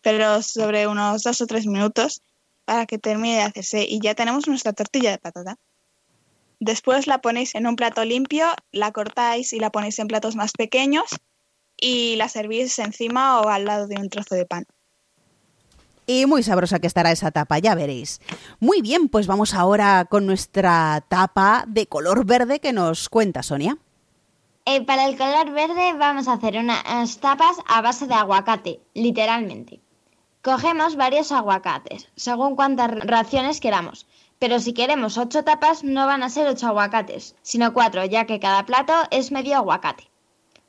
pero 0.02 0.42
sobre 0.42 0.86
unos 0.86 1.22
dos 1.22 1.40
o 1.40 1.46
tres 1.46 1.66
minutos 1.66 2.22
para 2.64 2.86
que 2.86 2.98
termine 2.98 3.36
de 3.36 3.42
hacerse 3.42 3.84
y 3.88 4.00
ya 4.00 4.14
tenemos 4.14 4.48
nuestra 4.48 4.72
tortilla 4.72 5.10
de 5.10 5.18
patata. 5.18 5.56
Después 6.60 7.06
la 7.06 7.18
ponéis 7.18 7.54
en 7.54 7.66
un 7.66 7.76
plato 7.76 8.04
limpio, 8.04 8.46
la 8.72 8.92
cortáis 8.92 9.52
y 9.52 9.60
la 9.60 9.70
ponéis 9.70 9.98
en 9.98 10.08
platos 10.08 10.34
más 10.34 10.52
pequeños 10.52 11.04
y 11.76 12.16
la 12.16 12.28
servís 12.28 12.78
encima 12.78 13.40
o 13.40 13.48
al 13.48 13.64
lado 13.64 13.86
de 13.86 13.96
un 13.96 14.08
trozo 14.08 14.34
de 14.34 14.44
pan. 14.44 14.64
Y 16.06 16.24
muy 16.24 16.42
sabrosa 16.42 16.78
que 16.78 16.86
estará 16.86 17.12
esa 17.12 17.30
tapa, 17.30 17.58
ya 17.58 17.74
veréis. 17.74 18.20
Muy 18.60 18.80
bien, 18.80 19.08
pues 19.08 19.26
vamos 19.26 19.52
ahora 19.52 20.06
con 20.06 20.24
nuestra 20.24 21.04
tapa 21.06 21.64
de 21.68 21.86
color 21.86 22.24
verde 22.24 22.60
que 22.60 22.72
nos 22.72 23.10
cuenta 23.10 23.42
Sonia. 23.42 23.76
Eh, 24.64 24.80
para 24.82 25.06
el 25.06 25.16
color 25.16 25.50
verde 25.52 25.92
vamos 25.94 26.26
a 26.26 26.34
hacer 26.34 26.56
unas 26.56 27.18
tapas 27.18 27.56
a 27.66 27.82
base 27.82 28.06
de 28.06 28.14
aguacate, 28.14 28.80
literalmente. 28.94 29.80
Cogemos 30.42 30.96
varios 30.96 31.30
aguacates, 31.30 32.08
según 32.16 32.56
cuántas 32.56 32.90
raciones 32.90 33.60
queramos. 33.60 34.06
Pero 34.38 34.60
si 34.60 34.72
queremos 34.72 35.18
ocho 35.18 35.42
tapas 35.42 35.82
no 35.82 36.06
van 36.06 36.22
a 36.22 36.30
ser 36.30 36.46
ocho 36.46 36.68
aguacates, 36.68 37.34
sino 37.42 37.72
cuatro, 37.72 38.04
ya 38.04 38.24
que 38.24 38.38
cada 38.38 38.64
plato 38.66 38.92
es 39.10 39.32
medio 39.32 39.56
aguacate. 39.56 40.08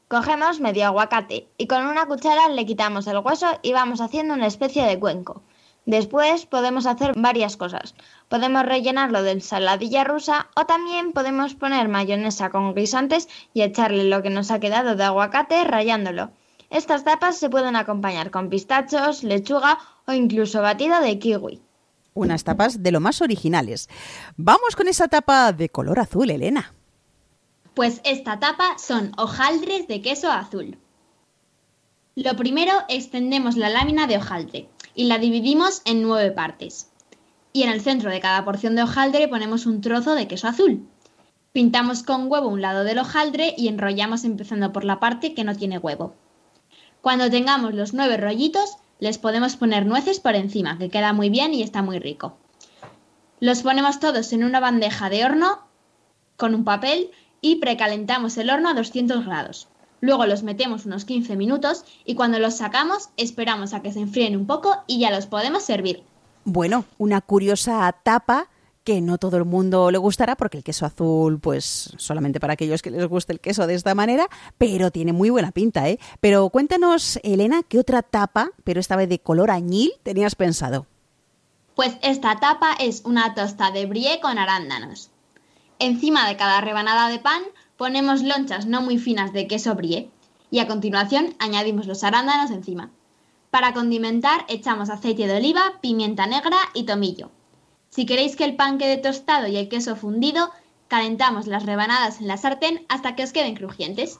Cogemos 0.07 0.59
medio 0.59 0.87
aguacate 0.87 1.47
y 1.57 1.67
con 1.67 1.85
una 1.85 2.07
cuchara 2.07 2.49
le 2.49 2.65
quitamos 2.65 3.05
el 3.05 3.19
hueso 3.19 3.59
y 3.61 3.73
vamos 3.73 4.01
haciendo 4.01 4.33
una 4.33 4.47
especie 4.47 4.83
de 4.85 4.99
cuenco. 4.99 5.43
Después 5.85 6.47
podemos 6.47 6.87
hacer 6.87 7.13
varias 7.15 7.57
cosas. 7.57 7.93
Podemos 8.27 8.65
rellenarlo 8.65 9.21
de 9.21 9.31
ensaladilla 9.33 10.03
rusa 10.03 10.47
o 10.55 10.65
también 10.65 11.13
podemos 11.13 11.53
poner 11.53 11.89
mayonesa 11.89 12.49
con 12.49 12.73
guisantes 12.73 13.29
y 13.53 13.61
echarle 13.61 14.03
lo 14.05 14.23
que 14.23 14.31
nos 14.31 14.49
ha 14.49 14.59
quedado 14.59 14.95
de 14.95 15.03
aguacate 15.03 15.63
rallándolo. 15.63 16.31
Estas 16.71 17.03
tapas 17.03 17.37
se 17.37 17.49
pueden 17.49 17.75
acompañar 17.75 18.31
con 18.31 18.49
pistachos, 18.49 19.23
lechuga 19.23 19.77
o 20.07 20.13
incluso 20.13 20.61
batido 20.63 21.01
de 21.01 21.19
kiwi. 21.19 21.61
Unas 22.13 22.43
tapas 22.43 22.83
de 22.83 22.91
lo 22.91 22.99
más 22.99 23.21
originales. 23.21 23.89
Vamos 24.35 24.75
con 24.75 24.87
esa 24.87 25.07
tapa 25.07 25.53
de 25.53 25.69
color 25.69 25.99
azul, 25.99 26.29
Elena. 26.29 26.73
Pues 27.73 28.01
esta 28.03 28.39
tapa 28.39 28.77
son 28.77 29.11
hojaldres 29.17 29.87
de 29.87 30.01
queso 30.01 30.31
azul. 30.31 30.77
Lo 32.15 32.35
primero 32.35 32.73
extendemos 32.89 33.55
la 33.55 33.69
lámina 33.69 34.05
de 34.05 34.17
hojaldre 34.17 34.69
y 34.95 35.05
la 35.05 35.19
dividimos 35.19 35.81
en 35.85 36.01
nueve 36.01 36.31
partes. 36.31 36.89
Y 37.53 37.63
en 37.63 37.69
el 37.69 37.81
centro 37.81 38.11
de 38.11 38.19
cada 38.19 38.43
porción 38.43 38.75
de 38.75 38.83
hojaldre 38.83 39.27
ponemos 39.27 39.65
un 39.65 39.79
trozo 39.79 40.15
de 40.15 40.27
queso 40.27 40.47
azul. 40.47 40.85
Pintamos 41.53 42.03
con 42.03 42.29
huevo 42.29 42.47
un 42.47 42.61
lado 42.61 42.83
del 42.83 42.99
hojaldre 42.99 43.55
y 43.57 43.69
enrollamos 43.69 44.23
empezando 44.23 44.71
por 44.73 44.83
la 44.83 44.99
parte 44.99 45.33
que 45.33 45.43
no 45.43 45.55
tiene 45.55 45.77
huevo. 45.77 46.13
Cuando 47.01 47.29
tengamos 47.29 47.73
los 47.73 47.93
nueve 47.93 48.17
rollitos, 48.17 48.77
les 48.99 49.17
podemos 49.17 49.55
poner 49.55 49.85
nueces 49.85 50.19
por 50.19 50.35
encima, 50.35 50.77
que 50.77 50.89
queda 50.89 51.13
muy 51.13 51.29
bien 51.29 51.53
y 51.53 51.63
está 51.63 51.81
muy 51.81 51.99
rico. 51.99 52.37
Los 53.39 53.61
ponemos 53.61 53.99
todos 53.99 54.33
en 54.33 54.43
una 54.43 54.59
bandeja 54.59 55.09
de 55.09 55.25
horno 55.25 55.59
con 56.35 56.53
un 56.53 56.63
papel 56.63 57.11
y 57.41 57.55
precalentamos 57.55 58.37
el 58.37 58.49
horno 58.49 58.69
a 58.69 58.73
200 58.73 59.25
grados. 59.25 59.69
Luego 60.01 60.25
los 60.25 60.43
metemos 60.43 60.85
unos 60.85 61.05
15 61.05 61.35
minutos 61.35 61.85
y 62.05 62.15
cuando 62.15 62.39
los 62.39 62.57
sacamos 62.57 63.09
esperamos 63.17 63.73
a 63.73 63.81
que 63.81 63.91
se 63.91 63.99
enfríen 63.99 64.35
un 64.35 64.47
poco 64.47 64.83
y 64.87 64.99
ya 64.99 65.11
los 65.11 65.25
podemos 65.25 65.63
servir. 65.63 66.03
Bueno, 66.45 66.85
una 66.97 67.21
curiosa 67.21 67.93
tapa 68.03 68.47
que 68.89 69.01
no 69.01 69.19
todo 69.19 69.37
el 69.37 69.45
mundo 69.45 69.91
le 69.91 69.99
gustará 69.99 70.35
porque 70.35 70.57
el 70.57 70.63
queso 70.63 70.83
azul, 70.83 71.39
pues 71.39 71.93
solamente 71.97 72.39
para 72.39 72.53
aquellos 72.53 72.81
que 72.81 72.89
les 72.89 73.05
guste 73.05 73.33
el 73.33 73.39
queso 73.39 73.67
de 73.67 73.75
esta 73.75 73.93
manera, 73.93 74.27
pero 74.57 74.89
tiene 74.89 75.13
muy 75.13 75.29
buena 75.29 75.51
pinta, 75.51 75.87
¿eh? 75.87 75.99
Pero 76.21 76.49
cuéntanos, 76.49 77.19
Elena, 77.21 77.61
¿qué 77.61 77.77
otra 77.77 78.01
tapa, 78.01 78.49
pero 78.63 78.79
esta 78.79 78.95
vez 78.95 79.07
de 79.07 79.19
color 79.19 79.51
añil, 79.51 79.91
tenías 80.01 80.33
pensado? 80.33 80.87
Pues 81.75 81.97
esta 82.01 82.39
tapa 82.39 82.73
es 82.79 83.03
una 83.05 83.35
tosta 83.35 83.69
de 83.69 83.85
brie 83.85 84.19
con 84.21 84.39
arándanos. 84.39 85.11
Encima 85.77 86.27
de 86.27 86.35
cada 86.35 86.59
rebanada 86.59 87.09
de 87.09 87.19
pan 87.19 87.43
ponemos 87.77 88.23
lonchas 88.23 88.65
no 88.65 88.81
muy 88.81 88.97
finas 88.97 89.33
de 89.33 89.45
queso 89.45 89.75
brie 89.75 90.09
y 90.49 90.57
a 90.61 90.67
continuación 90.67 91.35
añadimos 91.37 91.85
los 91.85 92.03
arándanos 92.03 92.49
encima. 92.49 92.89
Para 93.51 93.71
condimentar 93.75 94.45
echamos 94.47 94.89
aceite 94.89 95.27
de 95.27 95.37
oliva, 95.37 95.73
pimienta 95.79 96.25
negra 96.25 96.57
y 96.73 96.85
tomillo. 96.85 97.29
Si 97.89 98.05
queréis 98.05 98.35
que 98.35 98.45
el 98.45 98.55
pan 98.55 98.77
quede 98.77 98.97
tostado 98.97 99.47
y 99.47 99.57
el 99.57 99.69
queso 99.69 99.95
fundido, 99.95 100.51
calentamos 100.87 101.47
las 101.47 101.65
rebanadas 101.65 102.21
en 102.21 102.27
la 102.27 102.37
sartén 102.37 102.85
hasta 102.87 103.15
que 103.15 103.23
os 103.23 103.33
queden 103.33 103.55
crujientes. 103.55 104.19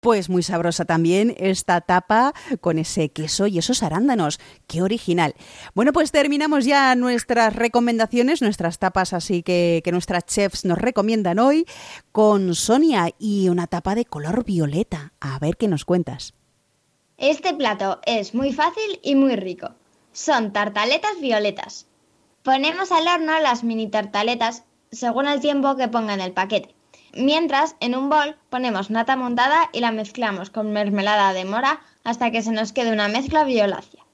Pues 0.00 0.28
muy 0.28 0.42
sabrosa 0.42 0.84
también 0.84 1.34
esta 1.38 1.80
tapa 1.80 2.32
con 2.60 2.78
ese 2.78 3.08
queso 3.08 3.46
y 3.46 3.58
esos 3.58 3.82
arándanos. 3.82 4.38
¡Qué 4.68 4.82
original! 4.82 5.34
Bueno, 5.74 5.92
pues 5.92 6.12
terminamos 6.12 6.64
ya 6.64 6.94
nuestras 6.94 7.56
recomendaciones, 7.56 8.42
nuestras 8.42 8.78
tapas 8.78 9.12
así 9.12 9.42
que, 9.42 9.80
que 9.84 9.92
nuestras 9.92 10.26
chefs 10.26 10.64
nos 10.64 10.78
recomiendan 10.78 11.38
hoy 11.38 11.66
con 12.12 12.54
Sonia 12.54 13.08
y 13.18 13.48
una 13.48 13.66
tapa 13.66 13.94
de 13.94 14.04
color 14.04 14.44
violeta. 14.44 15.12
A 15.20 15.38
ver 15.38 15.56
qué 15.56 15.66
nos 15.66 15.84
cuentas. 15.84 16.34
Este 17.16 17.54
plato 17.54 18.00
es 18.04 18.34
muy 18.34 18.52
fácil 18.52 19.00
y 19.02 19.14
muy 19.14 19.34
rico. 19.34 19.70
Son 20.12 20.52
tartaletas 20.52 21.20
violetas. 21.20 21.86
Ponemos 22.46 22.92
al 22.92 23.08
horno 23.08 23.40
las 23.40 23.64
mini 23.64 23.88
tartaletas 23.88 24.62
según 24.92 25.26
el 25.26 25.40
tiempo 25.40 25.74
que 25.74 25.88
ponga 25.88 26.14
en 26.14 26.20
el 26.20 26.30
paquete. 26.30 26.76
Mientras, 27.12 27.74
en 27.80 27.96
un 27.96 28.08
bol 28.08 28.36
ponemos 28.50 28.88
nata 28.88 29.16
montada 29.16 29.68
y 29.72 29.80
la 29.80 29.90
mezclamos 29.90 30.50
con 30.50 30.72
mermelada 30.72 31.32
de 31.32 31.44
mora 31.44 31.80
hasta 32.04 32.30
que 32.30 32.42
se 32.42 32.52
nos 32.52 32.72
quede 32.72 32.92
una 32.92 33.08
mezcla 33.08 33.42
violácea. 33.42 34.04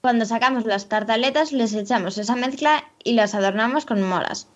Cuando 0.00 0.24
sacamos 0.24 0.64
las 0.64 0.88
tartaletas 0.88 1.52
les 1.52 1.74
echamos 1.74 2.16
esa 2.16 2.36
mezcla 2.36 2.84
y 3.04 3.12
las 3.12 3.34
adornamos 3.34 3.84
con 3.84 4.02
moras. 4.02 4.48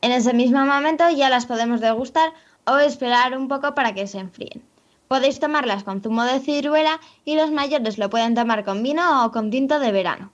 En 0.00 0.10
ese 0.10 0.32
mismo 0.32 0.64
momento 0.64 1.04
ya 1.10 1.28
las 1.28 1.44
podemos 1.44 1.82
degustar 1.82 2.32
o 2.66 2.78
esperar 2.78 3.36
un 3.36 3.48
poco 3.48 3.74
para 3.74 3.92
que 3.92 4.06
se 4.06 4.18
enfríen. 4.18 4.64
Podéis 5.08 5.40
tomarlas 5.40 5.84
con 5.84 6.00
zumo 6.00 6.24
de 6.24 6.40
ciruela 6.40 7.00
y 7.26 7.36
los 7.36 7.50
mayores 7.50 7.98
lo 7.98 8.08
pueden 8.08 8.34
tomar 8.34 8.64
con 8.64 8.82
vino 8.82 9.26
o 9.26 9.30
con 9.30 9.50
tinto 9.50 9.78
de 9.78 9.92
verano. 9.92 10.32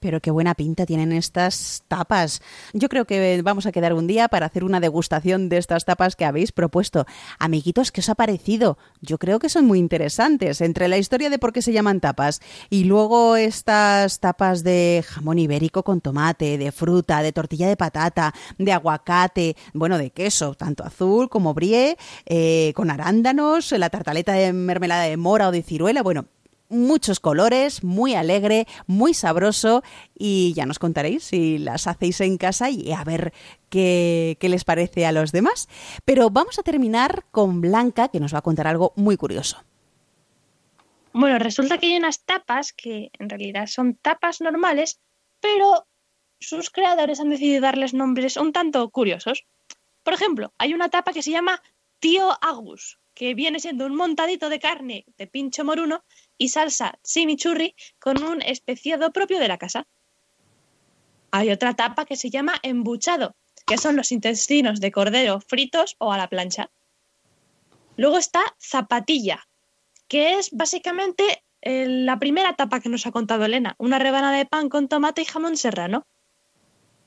Pero 0.00 0.20
qué 0.20 0.30
buena 0.30 0.54
pinta 0.54 0.86
tienen 0.86 1.12
estas 1.12 1.82
tapas. 1.88 2.40
Yo 2.72 2.88
creo 2.88 3.04
que 3.04 3.40
vamos 3.42 3.66
a 3.66 3.72
quedar 3.72 3.92
un 3.92 4.06
día 4.06 4.28
para 4.28 4.46
hacer 4.46 4.64
una 4.64 4.80
degustación 4.80 5.48
de 5.48 5.58
estas 5.58 5.84
tapas 5.84 6.16
que 6.16 6.24
habéis 6.24 6.52
propuesto. 6.52 7.06
Amiguitos, 7.38 7.92
¿qué 7.92 8.00
os 8.00 8.08
ha 8.08 8.14
parecido? 8.14 8.78
Yo 9.00 9.18
creo 9.18 9.38
que 9.38 9.48
son 9.48 9.66
muy 9.66 9.78
interesantes. 9.78 10.60
Entre 10.60 10.88
la 10.88 10.98
historia 10.98 11.30
de 11.30 11.38
por 11.38 11.52
qué 11.52 11.62
se 11.62 11.72
llaman 11.72 12.00
tapas 12.00 12.40
y 12.70 12.84
luego 12.84 13.36
estas 13.36 14.20
tapas 14.20 14.62
de 14.62 15.04
jamón 15.06 15.38
ibérico 15.38 15.82
con 15.82 16.00
tomate, 16.00 16.58
de 16.58 16.72
fruta, 16.72 17.22
de 17.22 17.32
tortilla 17.32 17.68
de 17.68 17.76
patata, 17.76 18.34
de 18.58 18.72
aguacate, 18.72 19.56
bueno, 19.72 19.98
de 19.98 20.10
queso, 20.10 20.54
tanto 20.54 20.84
azul 20.84 21.28
como 21.28 21.54
brie, 21.54 21.96
eh, 22.26 22.72
con 22.74 22.90
arándanos, 22.90 23.72
la 23.72 23.90
tartaleta 23.90 24.32
de 24.32 24.52
mermelada 24.52 25.04
de 25.04 25.16
mora 25.16 25.48
o 25.48 25.52
de 25.52 25.62
ciruela. 25.62 26.02
Bueno, 26.02 26.26
muchos 26.68 27.20
colores, 27.20 27.82
muy 27.84 28.14
alegre, 28.14 28.66
muy 28.86 29.14
sabroso 29.14 29.82
y 30.14 30.52
ya 30.54 30.66
nos 30.66 30.78
contaréis 30.78 31.24
si 31.24 31.58
las 31.58 31.86
hacéis 31.86 32.20
en 32.20 32.38
casa 32.38 32.70
y 32.70 32.92
a 32.92 33.04
ver 33.04 33.32
qué, 33.68 34.36
qué, 34.40 34.48
les 34.48 34.64
parece 34.64 35.06
a 35.06 35.12
los 35.12 35.32
demás. 35.32 35.68
Pero 36.04 36.30
vamos 36.30 36.58
a 36.58 36.62
terminar 36.62 37.24
con 37.30 37.60
Blanca 37.60 38.08
que 38.08 38.20
nos 38.20 38.34
va 38.34 38.38
a 38.38 38.42
contar 38.42 38.66
algo 38.66 38.92
muy 38.96 39.16
curioso. 39.16 39.62
Bueno, 41.12 41.38
resulta 41.38 41.78
que 41.78 41.86
hay 41.86 41.96
unas 41.96 42.24
tapas 42.24 42.72
que 42.72 43.10
en 43.18 43.28
realidad 43.28 43.66
son 43.66 43.94
tapas 43.94 44.40
normales, 44.40 45.00
pero 45.40 45.86
sus 46.40 46.70
creadores 46.70 47.20
han 47.20 47.30
decidido 47.30 47.62
darles 47.62 47.94
nombres 47.94 48.36
un 48.36 48.52
tanto 48.52 48.88
curiosos. 48.90 49.44
Por 50.02 50.14
ejemplo, 50.14 50.52
hay 50.58 50.74
una 50.74 50.88
tapa 50.88 51.12
que 51.12 51.22
se 51.22 51.30
llama 51.30 51.62
Tío 51.98 52.36
Agus, 52.40 52.98
que 53.14 53.34
viene 53.34 53.58
siendo 53.58 53.86
un 53.86 53.96
montadito 53.96 54.48
de 54.48 54.60
carne 54.60 55.04
de 55.16 55.26
pincho 55.26 55.64
moruno 55.64 56.04
y 56.38 56.48
salsa 56.48 56.98
chimichurri 57.02 57.74
con 57.98 58.22
un 58.22 58.40
especiado 58.42 59.12
propio 59.12 59.38
de 59.38 59.48
la 59.48 59.58
casa. 59.58 59.86
Hay 61.30 61.50
otra 61.50 61.74
tapa 61.74 62.06
que 62.06 62.16
se 62.16 62.30
llama 62.30 62.54
embuchado, 62.62 63.34
que 63.66 63.76
son 63.76 63.96
los 63.96 64.12
intestinos 64.12 64.80
de 64.80 64.92
cordero 64.92 65.40
fritos 65.40 65.96
o 65.98 66.12
a 66.12 66.16
la 66.16 66.28
plancha. 66.28 66.70
Luego 67.96 68.16
está 68.16 68.40
zapatilla, 68.58 69.46
que 70.06 70.38
es 70.38 70.50
básicamente 70.52 71.42
eh, 71.60 71.86
la 71.88 72.18
primera 72.18 72.54
tapa 72.54 72.80
que 72.80 72.88
nos 72.88 73.06
ha 73.06 73.12
contado 73.12 73.44
Elena, 73.44 73.74
una 73.78 73.98
rebanada 73.98 74.36
de 74.36 74.46
pan 74.46 74.68
con 74.68 74.88
tomate 74.88 75.22
y 75.22 75.24
jamón 75.24 75.56
serrano. 75.56 76.06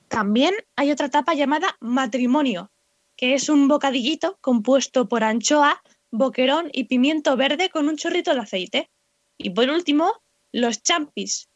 También 0.07 0.53
hay 0.75 0.91
otra 0.91 1.09
tapa 1.09 1.33
llamada 1.33 1.77
matrimonio, 1.79 2.69
que 3.15 3.33
es 3.33 3.49
un 3.49 3.67
bocadillito 3.67 4.37
compuesto 4.41 5.07
por 5.07 5.23
anchoa, 5.23 5.81
boquerón 6.11 6.69
y 6.73 6.83
pimiento 6.83 7.37
verde 7.37 7.69
con 7.69 7.87
un 7.87 7.95
chorrito 7.95 8.33
de 8.33 8.39
aceite. 8.41 8.89
Y 9.37 9.51
por 9.51 9.69
último, 9.69 10.21
los 10.51 10.83
champis, 10.83 11.49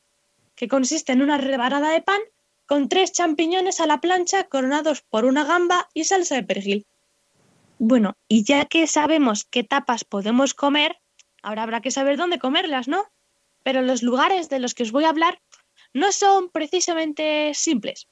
que 0.56 0.68
consiste 0.68 1.12
en 1.12 1.22
una 1.22 1.38
rebanada 1.38 1.92
de 1.92 2.02
pan 2.02 2.22
con 2.66 2.90
tres 2.90 3.12
champiñones 3.12 3.80
a 3.80 3.88
la 3.88 4.02
plancha 4.02 4.46
coronados 4.46 5.02
por 5.02 5.26
una 5.26 5.44
gamba 5.44 5.90
y 5.94 6.06
salsa 6.06 6.36
de 6.36 6.44
perejil. 6.44 6.86
Bueno, 7.78 8.16
y 8.28 8.44
ya 8.44 8.66
que 8.66 8.88
sabemos 8.88 9.44
qué 9.44 9.64
tapas 9.64 10.04
podemos 10.06 10.54
comer, 10.54 10.98
ahora 11.44 11.64
habrá 11.64 11.82
que 11.82 11.92
saber 11.92 12.18
dónde 12.18 12.40
comerlas, 12.40 12.88
¿no? 12.88 13.06
Pero 13.64 13.82
los 13.82 14.02
lugares 14.02 14.50
de 14.50 14.60
los 14.60 14.74
que 14.74 14.84
os 14.84 14.92
voy 14.92 15.04
a 15.04 15.10
hablar 15.10 15.42
no 15.94 16.12
son 16.12 16.50
precisamente 16.50 17.54
simples. 17.54 18.08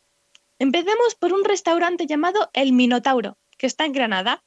Empecemos 0.60 1.16
por 1.16 1.34
un 1.34 1.44
restaurante 1.44 2.06
llamado 2.06 2.50
El 2.54 2.74
Minotauro, 2.74 3.38
que 3.58 3.68
está 3.68 3.86
en 3.86 3.94
Granada. 3.94 4.44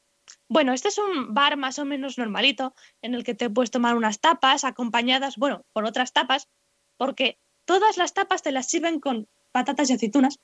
Bueno, 0.48 0.72
este 0.72 0.88
es 0.88 0.98
un 0.98 1.35
bar 1.35 1.56
más 1.56 1.78
o 1.78 1.85
menos 1.85 2.18
normalito 2.18 2.74
en 3.02 3.14
el 3.14 3.24
que 3.24 3.35
te 3.35 3.50
puedes 3.50 3.70
tomar 3.70 3.96
unas 3.96 4.20
tapas 4.20 4.64
acompañadas, 4.64 5.37
bueno, 5.37 5.64
por 5.72 5.85
otras 5.85 6.12
tapas, 6.12 6.48
porque 6.96 7.38
todas 7.64 7.96
las 7.96 8.14
tapas 8.14 8.42
te 8.42 8.52
las 8.52 8.68
sirven 8.68 9.00
con 9.00 9.28
patatas 9.50 9.90
y 9.90 9.94
aceitunas. 9.94 10.38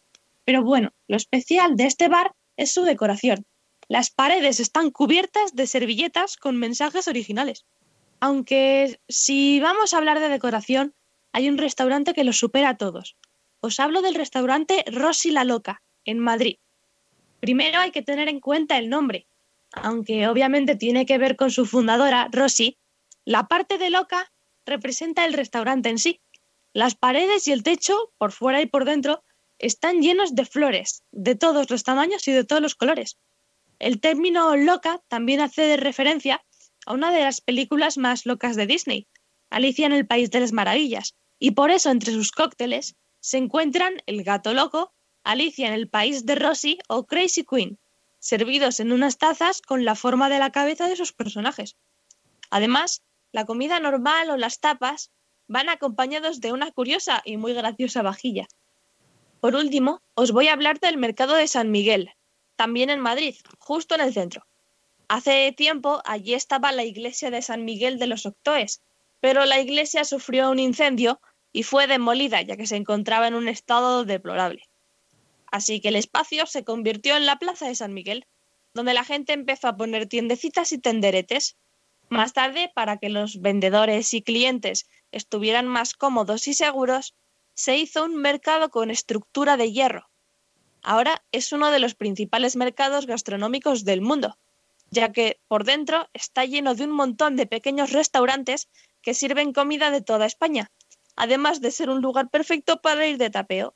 Pero 0.45 0.65
bueno, 0.65 0.93
lo 1.07 1.17
especial 1.17 1.77
de 1.77 1.87
este 1.87 2.09
bar 2.09 2.35
es 2.57 2.73
su 2.73 2.83
decoración. 2.83 3.47
Las 3.89 4.11
paredes 4.11 4.59
están 4.59 4.91
cubiertas 4.91 5.55
de 5.55 5.67
servilletas 5.67 6.37
con 6.37 6.57
mensajes 6.57 7.07
originales. 7.07 7.65
Aunque 8.21 9.01
si 9.09 9.61
vamos 9.61 9.95
a 9.95 9.99
hablar 9.99 10.19
de 10.19 10.29
decoración, 10.29 10.95
hay 11.33 11.49
un 11.49 11.59
restaurante 11.59 12.13
que 12.15 12.25
los 12.25 12.39
supera 12.39 12.71
a 12.71 12.77
todos. 12.77 13.17
Os 13.61 13.79
hablo 13.79 14.03
del 14.03 14.15
restaurante 14.15 14.85
Rosy 14.87 15.31
la 15.31 15.45
Loca, 15.45 15.83
en 16.05 16.19
Madrid. 16.19 16.57
Primero 17.41 17.79
hay 17.79 17.91
que 17.91 18.03
tener 18.03 18.29
en 18.29 18.41
cuenta 18.41 18.79
el 18.79 18.89
nombre, 18.89 19.27
aunque 19.73 20.29
obviamente 20.29 20.77
tiene 20.77 21.07
que 21.07 21.19
ver 21.19 21.37
con 21.37 21.51
su 21.51 21.67
fundadora, 21.67 22.29
Rosy, 22.31 22.79
la 23.25 23.49
parte 23.49 23.79
de 23.79 23.91
loca 23.91 24.33
representa 24.67 25.25
el 25.25 25.33
restaurante 25.33 25.89
en 25.89 25.99
sí. 25.99 26.21
Las 26.73 26.95
paredes 26.95 27.47
y 27.49 27.53
el 27.53 27.63
techo, 27.63 28.13
por 28.19 28.33
fuera 28.33 28.61
y 28.61 28.67
por 28.67 28.85
dentro, 28.85 29.25
están 29.59 30.03
llenos 30.03 30.35
de 30.35 30.45
flores, 30.45 31.05
de 31.13 31.35
todos 31.35 31.71
los 31.71 31.85
tamaños 31.85 32.27
y 32.29 32.33
de 32.33 32.45
todos 32.45 32.61
los 32.61 32.75
colores. 32.75 33.19
El 33.79 34.01
término 34.01 34.57
loca 34.57 35.01
también 35.09 35.41
hace 35.41 35.77
referencia 35.77 36.45
a 36.87 36.93
una 36.93 37.13
de 37.13 37.21
las 37.21 37.41
películas 37.41 37.97
más 37.97 38.27
locas 38.27 38.57
de 38.57 38.67
Disney, 38.67 39.07
Alicia 39.51 39.87
en 39.87 39.93
el 39.93 40.07
País 40.07 40.31
de 40.31 40.41
las 40.41 40.53
Maravillas, 40.53 41.15
y 41.39 41.53
por 41.53 41.71
eso 41.71 41.91
entre 41.91 42.13
sus 42.13 42.33
cócteles 42.33 42.97
se 43.21 43.39
encuentran 43.39 43.95
el 44.07 44.25
gato 44.25 44.55
loco, 44.55 44.93
Alicia 45.25 45.69
en 45.69 45.75
el 45.75 45.89
País 45.89 46.27
de 46.27 46.35
Rosie 46.35 46.79
o 46.89 47.07
Crazy 47.07 47.45
Queen, 47.45 47.79
servidos 48.23 48.79
en 48.79 48.93
unas 48.93 49.19
tazas 49.19 49.61
con 49.61 49.85
la 49.85 49.97
forma 49.97 50.29
de 50.29 50.39
la 50.39 50.53
cabeza 50.53 50.89
de 50.89 50.95
sus 50.95 51.13
personajes. 51.13 51.77
Además, 52.51 53.03
la 53.33 53.47
comida 53.47 53.81
normal 53.81 54.31
o 54.31 54.37
las 54.37 54.61
tapas 54.61 55.11
van 55.49 55.69
acompañados 55.69 56.41
de 56.41 56.53
una 56.53 56.71
curiosa 56.71 57.21
y 57.25 57.37
muy 57.37 57.53
graciosa 57.53 58.01
vajilla. 58.01 58.47
Por 59.41 59.57
último, 59.57 60.03
os 60.15 60.31
voy 60.31 60.47
a 60.47 60.53
hablar 60.53 60.79
del 60.79 60.99
mercado 60.99 61.35
de 61.35 61.49
San 61.49 61.73
Miguel, 61.73 62.11
también 62.55 62.91
en 62.91 63.01
Madrid, 63.01 63.35
justo 63.59 63.97
en 63.97 64.03
el 64.03 64.15
centro. 64.15 64.47
Hace 65.09 65.51
tiempo 65.51 66.01
allí 66.05 66.35
estaba 66.35 66.71
la 66.71 66.85
iglesia 66.85 67.33
de 67.33 67.43
San 67.43 67.65
Miguel 67.65 67.99
de 67.99 68.07
los 68.07 68.25
Octoes, 68.25 68.83
pero 69.19 69.47
la 69.47 69.59
iglesia 69.59 70.05
sufrió 70.05 70.49
un 70.49 70.61
incendio 70.61 71.21
y 71.53 71.65
fue 71.65 71.89
demolida 71.89 72.41
ya 72.41 72.57
que 72.57 72.69
se 72.69 72.77
encontraba 72.77 73.27
en 73.27 73.35
un 73.35 73.49
estado 73.49 74.05
deplorable. 74.05 74.63
Así 75.53 75.83
que 75.83 75.89
el 75.89 75.97
espacio 75.97 76.47
se 76.47 76.65
convirtió 76.65 77.15
en 77.15 77.27
la 77.27 77.39
plaza 77.39 77.69
de 77.69 77.75
San 77.75 77.93
Miguel, 77.93 78.27
donde 78.73 78.95
la 78.95 79.05
gente 79.05 79.35
empezó 79.35 79.69
a 79.69 79.77
poner 79.77 80.07
tiendecitas 80.07 80.73
y 80.73 80.79
tenderetes. 80.79 81.57
Más 82.09 82.33
tarde, 82.33 82.73
para 82.75 82.97
que 82.97 83.11
los 83.11 83.43
vendedores 83.43 84.15
y 84.15 84.23
clientes 84.23 84.89
estuvieran 85.13 85.69
más 85.69 85.93
cómodos 85.93 86.49
y 86.49 86.55
seguros, 86.55 87.15
se 87.53 87.77
hizo 87.77 88.03
un 88.03 88.17
mercado 88.17 88.71
con 88.71 88.91
estructura 88.91 89.59
de 89.59 89.71
hierro. 89.71 90.09
Ahora 90.83 91.23
es 91.33 91.53
uno 91.53 91.71
de 91.71 91.81
los 91.81 91.95
principales 91.95 92.57
mercados 92.57 93.05
gastronómicos 93.07 93.85
del 93.85 94.01
mundo, 94.01 94.39
ya 94.91 95.13
que 95.13 95.39
por 95.49 95.65
dentro 95.65 96.09
está 96.15 96.47
lleno 96.47 96.75
de 96.75 96.85
un 96.85 96.93
montón 96.93 97.37
de 97.37 97.45
pequeños 97.45 97.93
restaurantes 97.93 98.71
que 99.03 99.13
sirven 99.13 99.53
comida 99.53 99.91
de 99.91 100.01
toda 100.01 100.25
España, 100.25 100.71
además 101.15 101.61
de 101.61 101.73
ser 101.73 101.91
un 101.91 102.01
lugar 102.01 102.31
perfecto 102.31 102.81
para 102.81 103.07
ir 103.07 103.19
de 103.19 103.29
tapeo. 103.29 103.75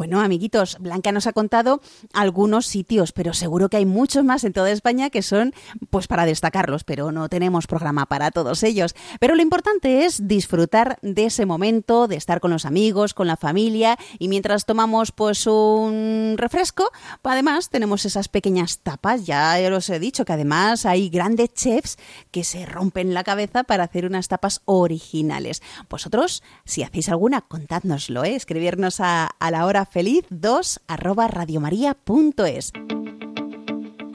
Bueno, 0.00 0.22
amiguitos, 0.22 0.78
Blanca 0.80 1.12
nos 1.12 1.26
ha 1.26 1.34
contado 1.34 1.82
algunos 2.14 2.64
sitios, 2.64 3.12
pero 3.12 3.34
seguro 3.34 3.68
que 3.68 3.76
hay 3.76 3.84
muchos 3.84 4.24
más 4.24 4.44
en 4.44 4.54
toda 4.54 4.70
España 4.70 5.10
que 5.10 5.20
son 5.20 5.52
pues 5.90 6.06
para 6.06 6.24
destacarlos, 6.24 6.84
pero 6.84 7.12
no 7.12 7.28
tenemos 7.28 7.66
programa 7.66 8.06
para 8.06 8.30
todos 8.30 8.62
ellos. 8.62 8.94
Pero 9.20 9.34
lo 9.34 9.42
importante 9.42 10.06
es 10.06 10.26
disfrutar 10.26 10.98
de 11.02 11.26
ese 11.26 11.44
momento, 11.44 12.08
de 12.08 12.16
estar 12.16 12.40
con 12.40 12.50
los 12.50 12.64
amigos, 12.64 13.12
con 13.12 13.26
la 13.26 13.36
familia 13.36 13.98
y 14.18 14.28
mientras 14.28 14.64
tomamos 14.64 15.12
pues 15.12 15.46
un 15.46 16.36
refresco, 16.38 16.90
además 17.22 17.68
tenemos 17.68 18.06
esas 18.06 18.28
pequeñas 18.28 18.78
tapas, 18.78 19.26
ya 19.26 19.58
os 19.70 19.90
he 19.90 19.98
dicho 19.98 20.24
que 20.24 20.32
además 20.32 20.86
hay 20.86 21.10
grandes 21.10 21.52
chefs 21.52 21.98
que 22.30 22.42
se 22.42 22.64
rompen 22.64 23.12
la 23.12 23.22
cabeza 23.22 23.64
para 23.64 23.84
hacer 23.84 24.06
unas 24.06 24.28
tapas 24.28 24.62
originales. 24.64 25.60
Vosotros, 25.90 26.42
si 26.64 26.82
hacéis 26.82 27.10
alguna, 27.10 27.42
contádnoslo, 27.42 28.24
¿eh? 28.24 28.34
escribirnos 28.34 29.00
a, 29.00 29.26
a 29.26 29.50
la 29.50 29.66
hora 29.66 29.89
feliz 29.90 30.24
2 30.30 30.80
arroba 30.86 31.28
radiomaria.es. 31.28 32.72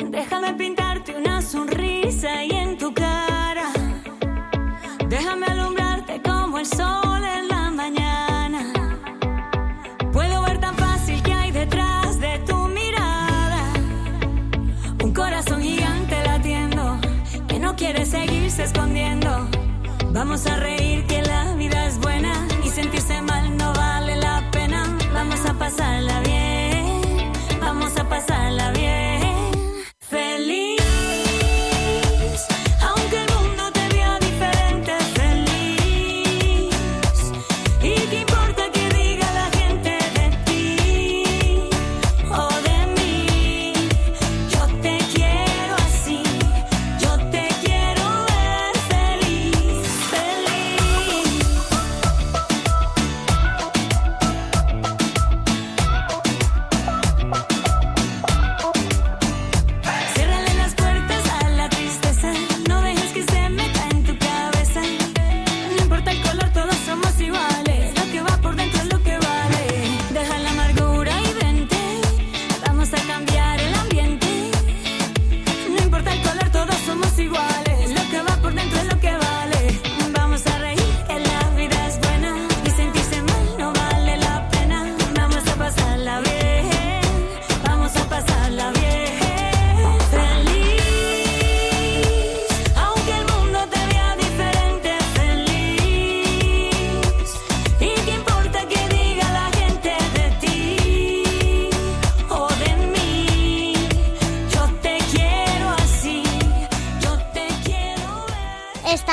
Déjame 0.10 0.54
pintarte 0.54 1.16
una 1.16 1.42
sonrisa 1.42 2.44
y 2.46 2.52
en 2.52 2.78
tu 2.78 2.94
cara. 2.94 3.72
Déjame 5.10 5.46
alumbrarte 5.48 6.22
como 6.22 6.60
el 6.60 6.66
sol 6.66 7.24
en 7.24 7.48
la 7.50 7.70
mañana. 7.72 8.74
Puedo 10.14 10.42
ver 10.44 10.60
tan 10.60 10.76
fácil 10.76 11.22
que 11.22 11.34
hay 11.34 11.52
detrás 11.52 12.20
de 12.20 12.40
tu 12.40 12.56
mirada. 12.70 13.74
Un 15.04 15.14
corazón 15.14 15.62
gigante 15.62 16.16
latiendo 16.24 16.98
que 17.48 17.60
no 17.60 17.76
quiere 17.76 18.06
seguirse 18.06 18.64
escondiendo. 18.64 19.48
Vamos 20.12 20.46
a 20.48 20.56
reír 20.56 21.06
que 21.08 21.25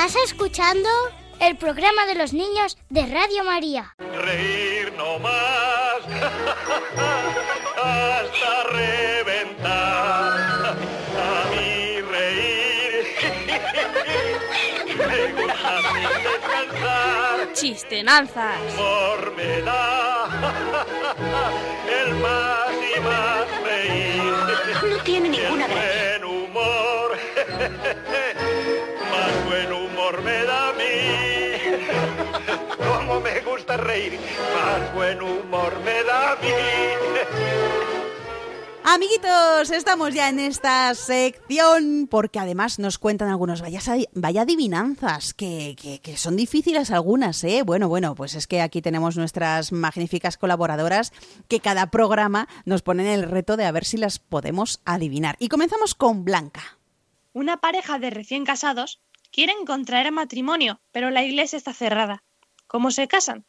¿Estás 0.04 0.24
escuchando? 0.24 0.88
El 1.38 1.56
programa 1.56 2.06
de 2.06 2.16
los 2.16 2.32
niños 2.32 2.76
de 2.90 3.06
Radio 3.06 3.44
María. 3.44 3.94
Reír 3.98 4.92
no 4.94 5.20
más 5.20 6.02
hasta 7.76 8.64
reventar. 8.72 9.60
A 11.16 11.50
mí 11.52 12.00
reír 12.00 13.06
me 15.06 15.32
gusta 15.40 15.72
sin 15.92 16.10
descansar. 16.24 17.52
Chistenanzas. 17.52 18.58
Humor 18.74 19.34
me 19.36 19.60
da 19.62 20.26
el 22.02 22.14
más 22.16 22.74
y 22.96 23.00
más 23.02 23.46
reír. 23.62 24.32
No 24.82 24.98
tiene 25.04 25.28
ninguna 25.28 25.66
el 25.66 25.70
Buen 25.70 26.24
humor, 26.24 27.16
Como 32.77 33.20
me 33.20 33.40
gusta 33.40 33.77
reír, 33.77 34.18
más 34.55 34.94
buen 34.94 35.20
humor 35.20 35.72
me 35.85 36.03
da 36.05 36.33
a 36.33 36.37
mí. 36.37 36.48
Amiguitos, 38.85 39.70
estamos 39.70 40.12
ya 40.12 40.29
en 40.29 40.40
esta 40.40 40.92
sección 40.96 42.09
porque 42.11 42.40
además 42.40 42.81
nos 42.81 42.98
cuentan 42.98 43.29
algunos 43.29 43.62
vaya, 43.62 43.81
vaya 44.12 44.42
adivinanzas 44.42 45.35
que, 45.35 45.77
que, 45.81 46.01
que, 46.01 46.16
son 46.16 46.37
difíciles 46.37 46.90
algunas, 46.90 47.44
¿eh? 47.44 47.62
Bueno, 47.64 47.88
bueno, 47.88 48.16
pues 48.16 48.35
es 48.35 48.48
que 48.48 48.61
aquí 48.61 48.83
tenemos 48.83 49.16
nuestras 49.16 49.70
magníficas 49.70 50.37
colaboradoras 50.37 51.12
que 51.46 51.61
cada 51.61 51.90
programa 51.90 52.48
nos 52.64 52.83
ponen 52.83 53.07
el 53.07 53.22
reto 53.22 53.57
de 53.57 53.66
a 53.66 53.72
ver 53.72 53.85
si 53.85 53.98
las 53.98 54.18
podemos 54.18 54.81
adivinar. 54.85 55.37
Y 55.38 55.48
comenzamos 55.48 55.94
con 55.94 56.25
Blanca. 56.25 56.79
Una 57.33 57.59
pareja 57.59 58.01
de 58.01 58.11
recién 58.11 58.44
casados 58.44 59.01
quieren 59.31 59.64
contraer 59.64 60.11
matrimonio, 60.11 60.81
pero 60.90 61.11
la 61.11 61.22
iglesia 61.22 61.57
está 61.57 61.72
cerrada. 61.72 62.25
¿Cómo 62.72 62.90
se 62.90 63.06
casan? 63.06 63.44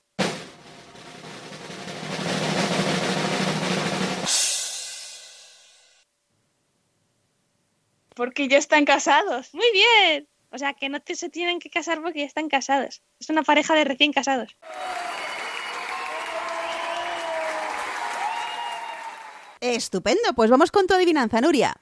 Porque 8.15 8.49
ya 8.49 8.57
están 8.57 8.83
casados. 8.83 9.53
Muy 9.53 9.71
bien. 9.71 10.27
O 10.49 10.57
sea, 10.57 10.73
que 10.73 10.89
no 10.89 10.99
se 11.05 11.29
tienen 11.29 11.59
que 11.59 11.69
casar 11.69 12.01
porque 12.01 12.19
ya 12.19 12.25
están 12.25 12.49
casados. 12.49 13.01
Es 13.17 13.29
una 13.29 13.43
pareja 13.43 13.73
de 13.75 13.85
recién 13.85 14.11
casados. 14.11 14.57
Estupendo, 19.61 20.33
pues 20.35 20.51
vamos 20.51 20.69
con 20.69 20.85
tu 20.85 20.95
adivinanza, 20.95 21.39
Nuria. 21.39 21.77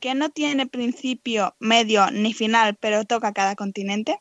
Que 0.00 0.16
no 0.16 0.30
tiene 0.30 0.66
principio, 0.66 1.54
medio 1.60 2.10
ni 2.10 2.34
final, 2.34 2.74
pero 2.74 3.04
toca 3.04 3.32
cada 3.32 3.54
continente. 3.54 4.20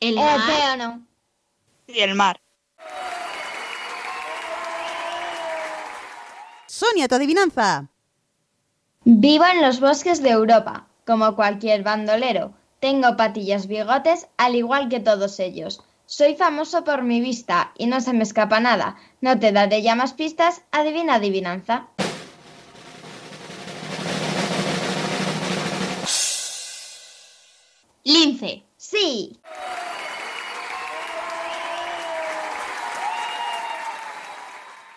El 0.00 0.14
mar. 0.14 0.40
océano. 0.40 1.06
Y 1.86 2.00
el 2.00 2.14
mar. 2.14 2.40
Sonia, 6.66 7.06
tu 7.06 7.16
adivinanza. 7.16 7.88
Vivo 9.04 9.44
en 9.44 9.60
los 9.60 9.80
bosques 9.80 10.22
de 10.22 10.30
Europa, 10.30 10.86
como 11.06 11.36
cualquier 11.36 11.82
bandolero. 11.82 12.54
Tengo 12.80 13.16
patillas 13.16 13.66
bigotes, 13.66 14.28
al 14.38 14.56
igual 14.56 14.88
que 14.88 15.00
todos 15.00 15.38
ellos. 15.38 15.82
Soy 16.06 16.34
famoso 16.34 16.82
por 16.82 17.02
mi 17.02 17.20
vista 17.20 17.72
y 17.76 17.86
no 17.86 18.00
se 18.00 18.14
me 18.14 18.22
escapa 18.22 18.58
nada. 18.58 18.96
No 19.20 19.38
te 19.38 19.52
daré 19.52 19.82
ya 19.82 19.94
más 19.94 20.14
pistas, 20.14 20.62
adivina 20.72 21.16
adivinanza. 21.16 21.88
Lince, 28.02 28.64
sí. 28.90 29.40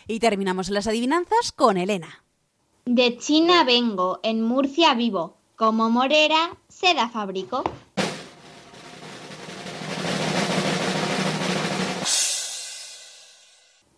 Y 0.07 0.19
terminamos 0.19 0.69
las 0.69 0.87
adivinanzas 0.87 1.51
con 1.51 1.77
Elena. 1.77 2.23
De 2.85 3.17
China 3.17 3.63
vengo, 3.63 4.19
en 4.23 4.41
Murcia 4.41 4.93
vivo. 4.93 5.37
Como 5.55 5.89
morera, 5.89 6.57
seda 6.67 7.07
fabrico. 7.07 7.63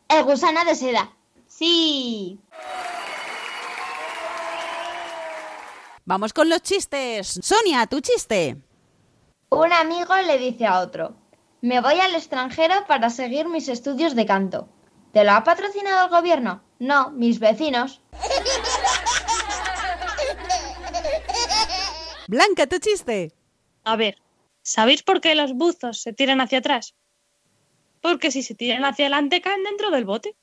El 0.10 0.24
gusano 0.24 0.64
de 0.66 0.76
seda. 0.76 1.12
Sí. 1.48 2.39
Vamos 6.06 6.34
con 6.34 6.50
los 6.50 6.62
chistes. 6.62 7.39
Sonia, 7.41 7.88
tu 7.88 8.00
chiste. 8.02 8.58
Un 9.50 9.74
amigo 9.74 10.16
le 10.18 10.38
dice 10.38 10.66
a 10.66 10.80
otro, 10.80 11.16
me 11.62 11.80
voy 11.80 12.00
al 12.00 12.16
extranjero 12.16 12.86
para 12.88 13.10
seguir 13.10 13.48
mis 13.48 13.68
estudios 13.68 14.16
de 14.16 14.26
canto. 14.26 14.68
¿Te 15.14 15.24
lo 15.24 15.32
ha 15.32 15.43
patrocinado 15.43 16.06
el 16.06 16.12
gobierno? 16.12 16.64
No, 16.80 17.12
mis 17.12 17.39
vecinos. 17.39 18.02
Blanca, 22.28 22.68
tu 22.68 22.80
chiste. 22.80 23.34
A 23.84 23.96
ver, 23.96 24.18
¿sabéis 24.64 25.04
por 25.04 25.22
qué 25.22 25.36
los 25.36 25.54
buzos 25.54 26.02
se 26.02 26.12
tiran 26.12 26.41
hacia 26.41 26.58
atrás? 26.58 26.96
Porque 28.02 28.32
si 28.32 28.43
se 28.43 28.56
tiran 28.56 28.84
hacia 28.84 29.06
adelante 29.06 29.41
caen 29.41 29.64
dentro 29.64 29.91
del 29.91 30.06
bote. 30.06 30.36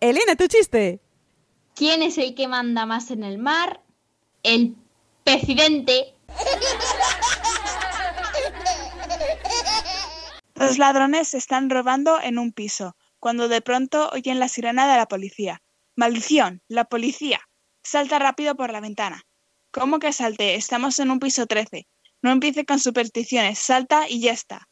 Elena, 0.00 0.36
tu 0.36 0.46
chiste. 0.46 1.00
¿Quién 1.82 2.04
es 2.04 2.16
el 2.16 2.36
que 2.36 2.46
manda 2.46 2.86
más 2.86 3.10
en 3.10 3.24
el 3.24 3.38
mar? 3.38 3.82
El 4.44 4.76
presidente. 5.24 6.14
Los 10.54 10.78
ladrones 10.78 11.34
están 11.34 11.70
robando 11.70 12.20
en 12.22 12.38
un 12.38 12.52
piso, 12.52 12.94
cuando 13.18 13.48
de 13.48 13.62
pronto 13.62 14.10
oyen 14.12 14.38
la 14.38 14.46
sirena 14.46 14.88
de 14.88 14.96
la 14.96 15.06
policía. 15.06 15.60
¡Maldición! 15.96 16.62
¡La 16.68 16.84
policía! 16.84 17.40
Salta 17.82 18.20
rápido 18.20 18.54
por 18.54 18.70
la 18.70 18.78
ventana. 18.78 19.24
¿Cómo 19.72 19.98
que 19.98 20.12
salte? 20.12 20.54
Estamos 20.54 21.00
en 21.00 21.10
un 21.10 21.18
piso 21.18 21.46
13. 21.46 21.88
No 22.22 22.30
empiece 22.30 22.64
con 22.64 22.78
supersticiones. 22.78 23.58
Salta 23.58 24.08
y 24.08 24.20
ya 24.20 24.30
está. 24.30 24.68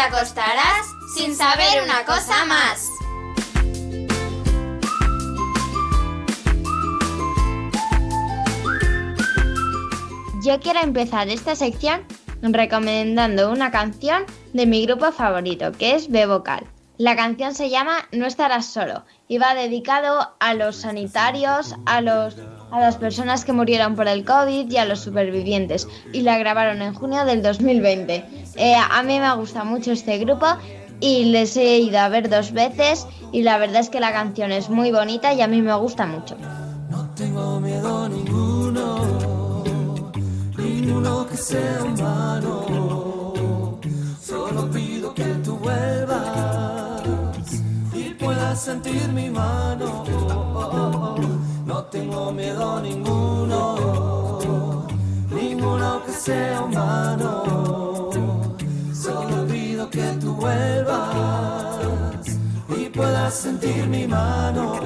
Te 0.00 0.06
acostarás 0.06 0.96
sin 1.14 1.36
saber 1.36 1.82
una 1.84 2.06
cosa 2.06 2.46
más. 2.46 2.88
Yo 10.42 10.58
quiero 10.60 10.80
empezar 10.80 11.28
esta 11.28 11.54
sección 11.54 12.06
recomendando 12.40 13.50
una 13.50 13.70
canción 13.70 14.24
de 14.54 14.64
mi 14.64 14.86
grupo 14.86 15.12
favorito, 15.12 15.70
que 15.72 15.96
es 15.96 16.10
Bebocal. 16.10 16.66
La 17.00 17.16
canción 17.16 17.54
se 17.54 17.70
llama 17.70 18.06
No 18.12 18.26
estarás 18.26 18.66
solo 18.66 19.04
y 19.26 19.38
va 19.38 19.54
dedicado 19.54 20.34
a 20.38 20.52
los 20.52 20.76
sanitarios, 20.76 21.74
a, 21.86 22.02
los, 22.02 22.36
a 22.70 22.78
las 22.78 22.98
personas 22.98 23.46
que 23.46 23.54
murieron 23.54 23.96
por 23.96 24.06
el 24.06 24.22
COVID 24.22 24.70
y 24.70 24.76
a 24.76 24.84
los 24.84 25.00
supervivientes. 25.00 25.88
Y 26.12 26.20
la 26.20 26.36
grabaron 26.36 26.82
en 26.82 26.92
junio 26.92 27.24
del 27.24 27.40
2020. 27.40 28.22
Eh, 28.56 28.74
a 28.74 29.02
mí 29.02 29.18
me 29.18 29.34
gusta 29.34 29.64
mucho 29.64 29.92
este 29.92 30.18
grupo 30.18 30.44
y 31.00 31.24
les 31.24 31.56
he 31.56 31.78
ido 31.78 32.00
a 32.00 32.10
ver 32.10 32.28
dos 32.28 32.52
veces 32.52 33.06
y 33.32 33.44
la 33.44 33.56
verdad 33.56 33.80
es 33.80 33.88
que 33.88 33.98
la 33.98 34.12
canción 34.12 34.52
es 34.52 34.68
muy 34.68 34.92
bonita 34.92 35.32
y 35.32 35.40
a 35.40 35.46
mí 35.46 35.62
me 35.62 35.74
gusta 35.76 36.04
mucho. 36.04 36.36
tengo 37.16 37.60
miedo 37.60 38.10
ninguno, 38.10 39.62
ninguno 40.58 41.26
que 41.26 41.36
sea 41.38 41.82
humano. 41.82 43.32
Solo 44.20 44.70
pido 44.70 45.14
que 45.14 45.24
tú 45.42 45.56
vuelvas 45.56 46.59
sentir 48.56 49.08
mi 49.12 49.30
mano. 49.30 50.04
No 51.66 51.84
tengo 51.84 52.32
miedo 52.32 52.80
ninguno, 52.80 54.38
ninguno 55.30 56.02
que 56.04 56.12
sea 56.12 56.62
humano. 56.62 58.10
Solo 58.92 59.46
pido 59.46 59.88
que 59.88 60.16
tú 60.20 60.34
vuelvas 60.34 62.26
y 62.76 62.88
puedas 62.88 63.34
sentir 63.34 63.86
mi 63.86 64.06
mano. 64.06 64.80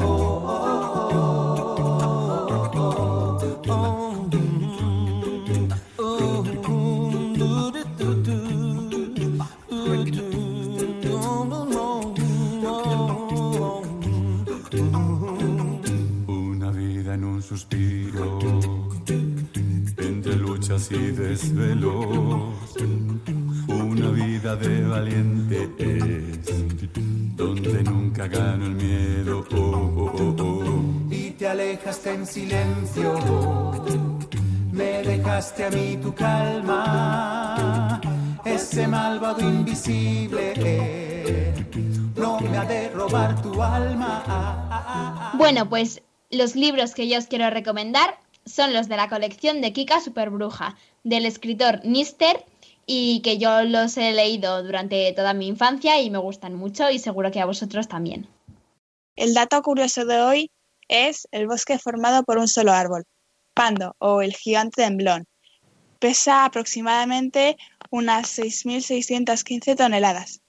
Entre 19.98 20.36
luchas 20.36 20.90
y 20.90 21.10
desvelos. 21.12 22.76
Una 23.68 24.10
vida 24.10 24.56
de 24.56 24.86
valiente 24.86 25.70
es, 25.78 27.36
donde 27.36 27.82
nunca 27.82 28.26
gano 28.26 28.66
el 28.66 28.74
miedo. 28.74 29.44
Oh, 29.52 29.56
oh, 29.56 30.12
oh, 30.18 30.36
oh. 30.38 30.84
Y 31.10 31.30
te 31.32 31.48
alejaste 31.48 32.14
en 32.14 32.26
silencio, 32.26 33.14
me 34.72 35.02
dejaste 35.02 35.64
a 35.64 35.70
mí 35.70 35.98
tu 36.02 36.14
calma. 36.14 38.00
Ese 38.44 38.86
malvado 38.86 39.40
invisible 39.40 40.52
no 42.16 42.40
me 42.40 42.56
ha 42.56 42.64
de 42.64 42.88
robar 42.90 43.40
tu 43.42 43.62
alma. 43.62 45.32
Bueno, 45.36 45.68
pues 45.68 46.02
los 46.34 46.56
libros 46.56 46.94
que 46.94 47.08
yo 47.08 47.18
os 47.18 47.26
quiero 47.26 47.50
recomendar 47.50 48.18
son 48.46 48.72
los 48.72 48.88
de 48.88 48.96
la 48.96 49.08
colección 49.08 49.60
de 49.60 49.72
Kika 49.72 50.00
Superbruja, 50.00 50.76
del 51.02 51.26
escritor 51.26 51.84
Nister, 51.84 52.44
y 52.86 53.20
que 53.20 53.38
yo 53.38 53.62
los 53.62 53.96
he 53.96 54.12
leído 54.12 54.62
durante 54.62 55.12
toda 55.12 55.32
mi 55.32 55.48
infancia 55.48 56.00
y 56.00 56.10
me 56.10 56.18
gustan 56.18 56.54
mucho 56.54 56.90
y 56.90 56.98
seguro 56.98 57.30
que 57.30 57.40
a 57.40 57.46
vosotros 57.46 57.88
también. 57.88 58.28
El 59.16 59.32
dato 59.32 59.62
curioso 59.62 60.04
de 60.04 60.20
hoy 60.20 60.50
es 60.88 61.26
el 61.30 61.46
bosque 61.46 61.78
formado 61.78 62.24
por 62.24 62.38
un 62.38 62.48
solo 62.48 62.72
árbol, 62.72 63.04
Pando 63.54 63.94
o 63.98 64.20
el 64.20 64.34
gigante 64.34 64.82
temblón. 64.82 65.26
Pesa 65.98 66.44
aproximadamente 66.44 67.56
unas 67.90 68.38
6.615 68.38 69.76
toneladas. 69.76 70.40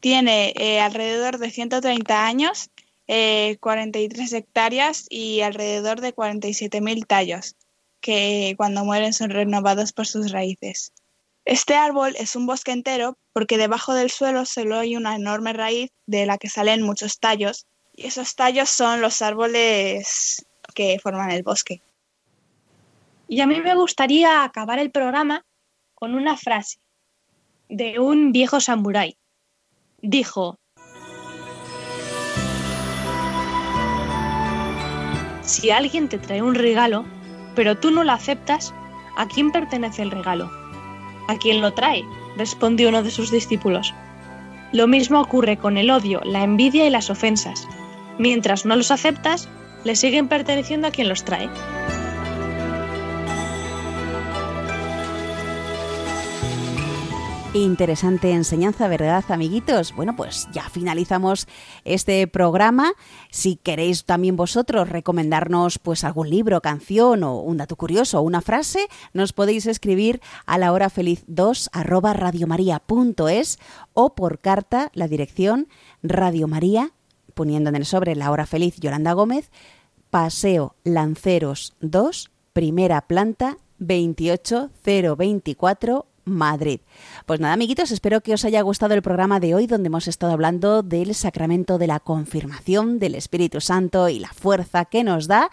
Tiene 0.00 0.52
eh, 0.56 0.80
alrededor 0.80 1.38
de 1.38 1.50
130 1.50 2.26
años, 2.26 2.70
eh, 3.08 3.56
43 3.60 4.32
hectáreas 4.34 5.06
y 5.08 5.40
alrededor 5.40 6.00
de 6.00 6.14
47.000 6.14 7.06
tallos, 7.06 7.56
que 8.00 8.54
cuando 8.56 8.84
mueren 8.84 9.12
son 9.12 9.30
renovados 9.30 9.92
por 9.92 10.06
sus 10.06 10.30
raíces. 10.30 10.92
Este 11.44 11.74
árbol 11.74 12.14
es 12.18 12.36
un 12.36 12.46
bosque 12.46 12.72
entero 12.72 13.16
porque 13.32 13.56
debajo 13.56 13.94
del 13.94 14.10
suelo 14.10 14.44
solo 14.44 14.78
hay 14.78 14.96
una 14.96 15.16
enorme 15.16 15.54
raíz 15.54 15.90
de 16.06 16.26
la 16.26 16.36
que 16.36 16.50
salen 16.50 16.82
muchos 16.82 17.18
tallos 17.18 17.66
y 17.96 18.06
esos 18.06 18.36
tallos 18.36 18.68
son 18.68 19.00
los 19.00 19.22
árboles 19.22 20.46
que 20.74 20.98
forman 21.02 21.30
el 21.30 21.42
bosque. 21.42 21.80
Y 23.28 23.40
a 23.40 23.46
mí 23.46 23.60
me 23.60 23.74
gustaría 23.74 24.44
acabar 24.44 24.78
el 24.78 24.90
programa 24.90 25.44
con 25.94 26.14
una 26.14 26.36
frase 26.36 26.78
de 27.68 27.98
un 27.98 28.32
viejo 28.32 28.60
samurái. 28.60 29.16
Dijo, 30.00 30.58
si 35.48 35.70
alguien 35.70 36.08
te 36.08 36.18
trae 36.18 36.42
un 36.42 36.54
regalo, 36.54 37.04
pero 37.54 37.76
tú 37.76 37.90
no 37.90 38.04
lo 38.04 38.12
aceptas, 38.12 38.74
¿a 39.16 39.26
quién 39.26 39.50
pertenece 39.50 40.02
el 40.02 40.10
regalo? 40.10 40.50
¿A 41.28 41.36
quién 41.36 41.60
lo 41.60 41.72
trae? 41.72 42.04
respondió 42.36 42.90
uno 42.90 43.02
de 43.02 43.10
sus 43.10 43.30
discípulos. 43.30 43.94
Lo 44.72 44.86
mismo 44.86 45.20
ocurre 45.20 45.56
con 45.56 45.78
el 45.78 45.90
odio, 45.90 46.20
la 46.24 46.44
envidia 46.44 46.86
y 46.86 46.90
las 46.90 47.10
ofensas. 47.10 47.66
Mientras 48.18 48.66
no 48.66 48.76
los 48.76 48.90
aceptas, 48.90 49.48
le 49.84 49.96
siguen 49.96 50.28
perteneciendo 50.28 50.86
a 50.86 50.90
quien 50.90 51.08
los 51.08 51.24
trae. 51.24 51.48
Interesante 57.54 58.32
enseñanza, 58.32 58.88
¿verdad, 58.88 59.24
amiguitos? 59.30 59.96
Bueno, 59.96 60.14
pues 60.14 60.46
ya 60.52 60.68
finalizamos 60.68 61.48
este 61.84 62.26
programa. 62.26 62.92
Si 63.30 63.56
queréis 63.56 64.04
también 64.04 64.36
vosotros 64.36 64.90
recomendarnos 64.90 65.78
pues 65.78 66.04
algún 66.04 66.28
libro, 66.28 66.60
canción 66.60 67.24
o 67.24 67.40
un 67.40 67.56
dato 67.56 67.76
curioso 67.76 68.18
o 68.18 68.22
una 68.22 68.42
frase, 68.42 68.86
nos 69.14 69.32
podéis 69.32 69.64
escribir 69.64 70.20
a 70.44 70.58
la 70.58 70.72
hora 70.72 70.90
feliz 70.90 71.24
2 71.26 71.70
arroba 71.72 72.12
radiomaria.es 72.12 73.58
o 73.94 74.14
por 74.14 74.40
carta 74.40 74.90
la 74.92 75.08
dirección 75.08 75.68
Radio 76.02 76.48
María, 76.48 76.92
poniendo 77.32 77.70
en 77.70 77.76
el 77.76 77.86
sobre 77.86 78.14
la 78.14 78.30
hora 78.30 78.44
feliz 78.44 78.76
Yolanda 78.78 79.14
Gómez, 79.14 79.50
Paseo 80.10 80.76
Lanceros 80.84 81.76
2, 81.80 82.30
primera 82.52 83.00
planta 83.00 83.56
28024 83.78 86.08
Madrid. 86.28 86.80
Pues 87.26 87.40
nada, 87.40 87.54
amiguitos, 87.54 87.90
espero 87.90 88.20
que 88.20 88.34
os 88.34 88.44
haya 88.44 88.62
gustado 88.62 88.94
el 88.94 89.02
programa 89.02 89.40
de 89.40 89.54
hoy 89.54 89.66
donde 89.66 89.88
hemos 89.88 90.08
estado 90.08 90.32
hablando 90.32 90.82
del 90.82 91.14
sacramento 91.14 91.78
de 91.78 91.86
la 91.86 92.00
confirmación 92.00 92.98
del 92.98 93.14
Espíritu 93.14 93.60
Santo 93.60 94.08
y 94.08 94.18
la 94.18 94.32
fuerza 94.32 94.84
que 94.84 95.04
nos 95.04 95.26
da 95.26 95.50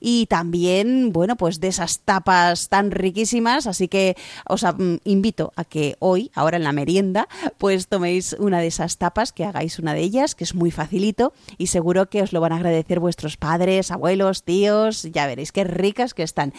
y 0.00 0.26
también, 0.26 1.12
bueno, 1.12 1.36
pues 1.36 1.60
de 1.60 1.68
esas 1.68 2.00
tapas 2.00 2.68
tan 2.68 2.90
riquísimas, 2.90 3.66
así 3.66 3.88
que 3.88 4.16
os 4.48 4.64
invito 5.04 5.52
a 5.56 5.64
que 5.64 5.96
hoy, 5.98 6.30
ahora 6.34 6.56
en 6.56 6.64
la 6.64 6.72
merienda, 6.72 7.28
pues 7.58 7.88
toméis 7.88 8.36
una 8.38 8.60
de 8.60 8.68
esas 8.68 8.98
tapas, 8.98 9.32
que 9.32 9.44
hagáis 9.44 9.78
una 9.78 9.94
de 9.94 10.00
ellas, 10.00 10.34
que 10.34 10.44
es 10.44 10.54
muy 10.54 10.70
facilito 10.70 11.32
y 11.56 11.68
seguro 11.68 12.08
que 12.08 12.22
os 12.22 12.32
lo 12.32 12.40
van 12.40 12.52
a 12.52 12.56
agradecer 12.56 13.00
vuestros 13.00 13.36
padres, 13.36 13.90
abuelos, 13.90 14.42
tíos, 14.42 15.02
ya 15.02 15.26
veréis 15.26 15.52
qué 15.52 15.64
ricas 15.64 16.14
que 16.14 16.22
están. 16.22 16.52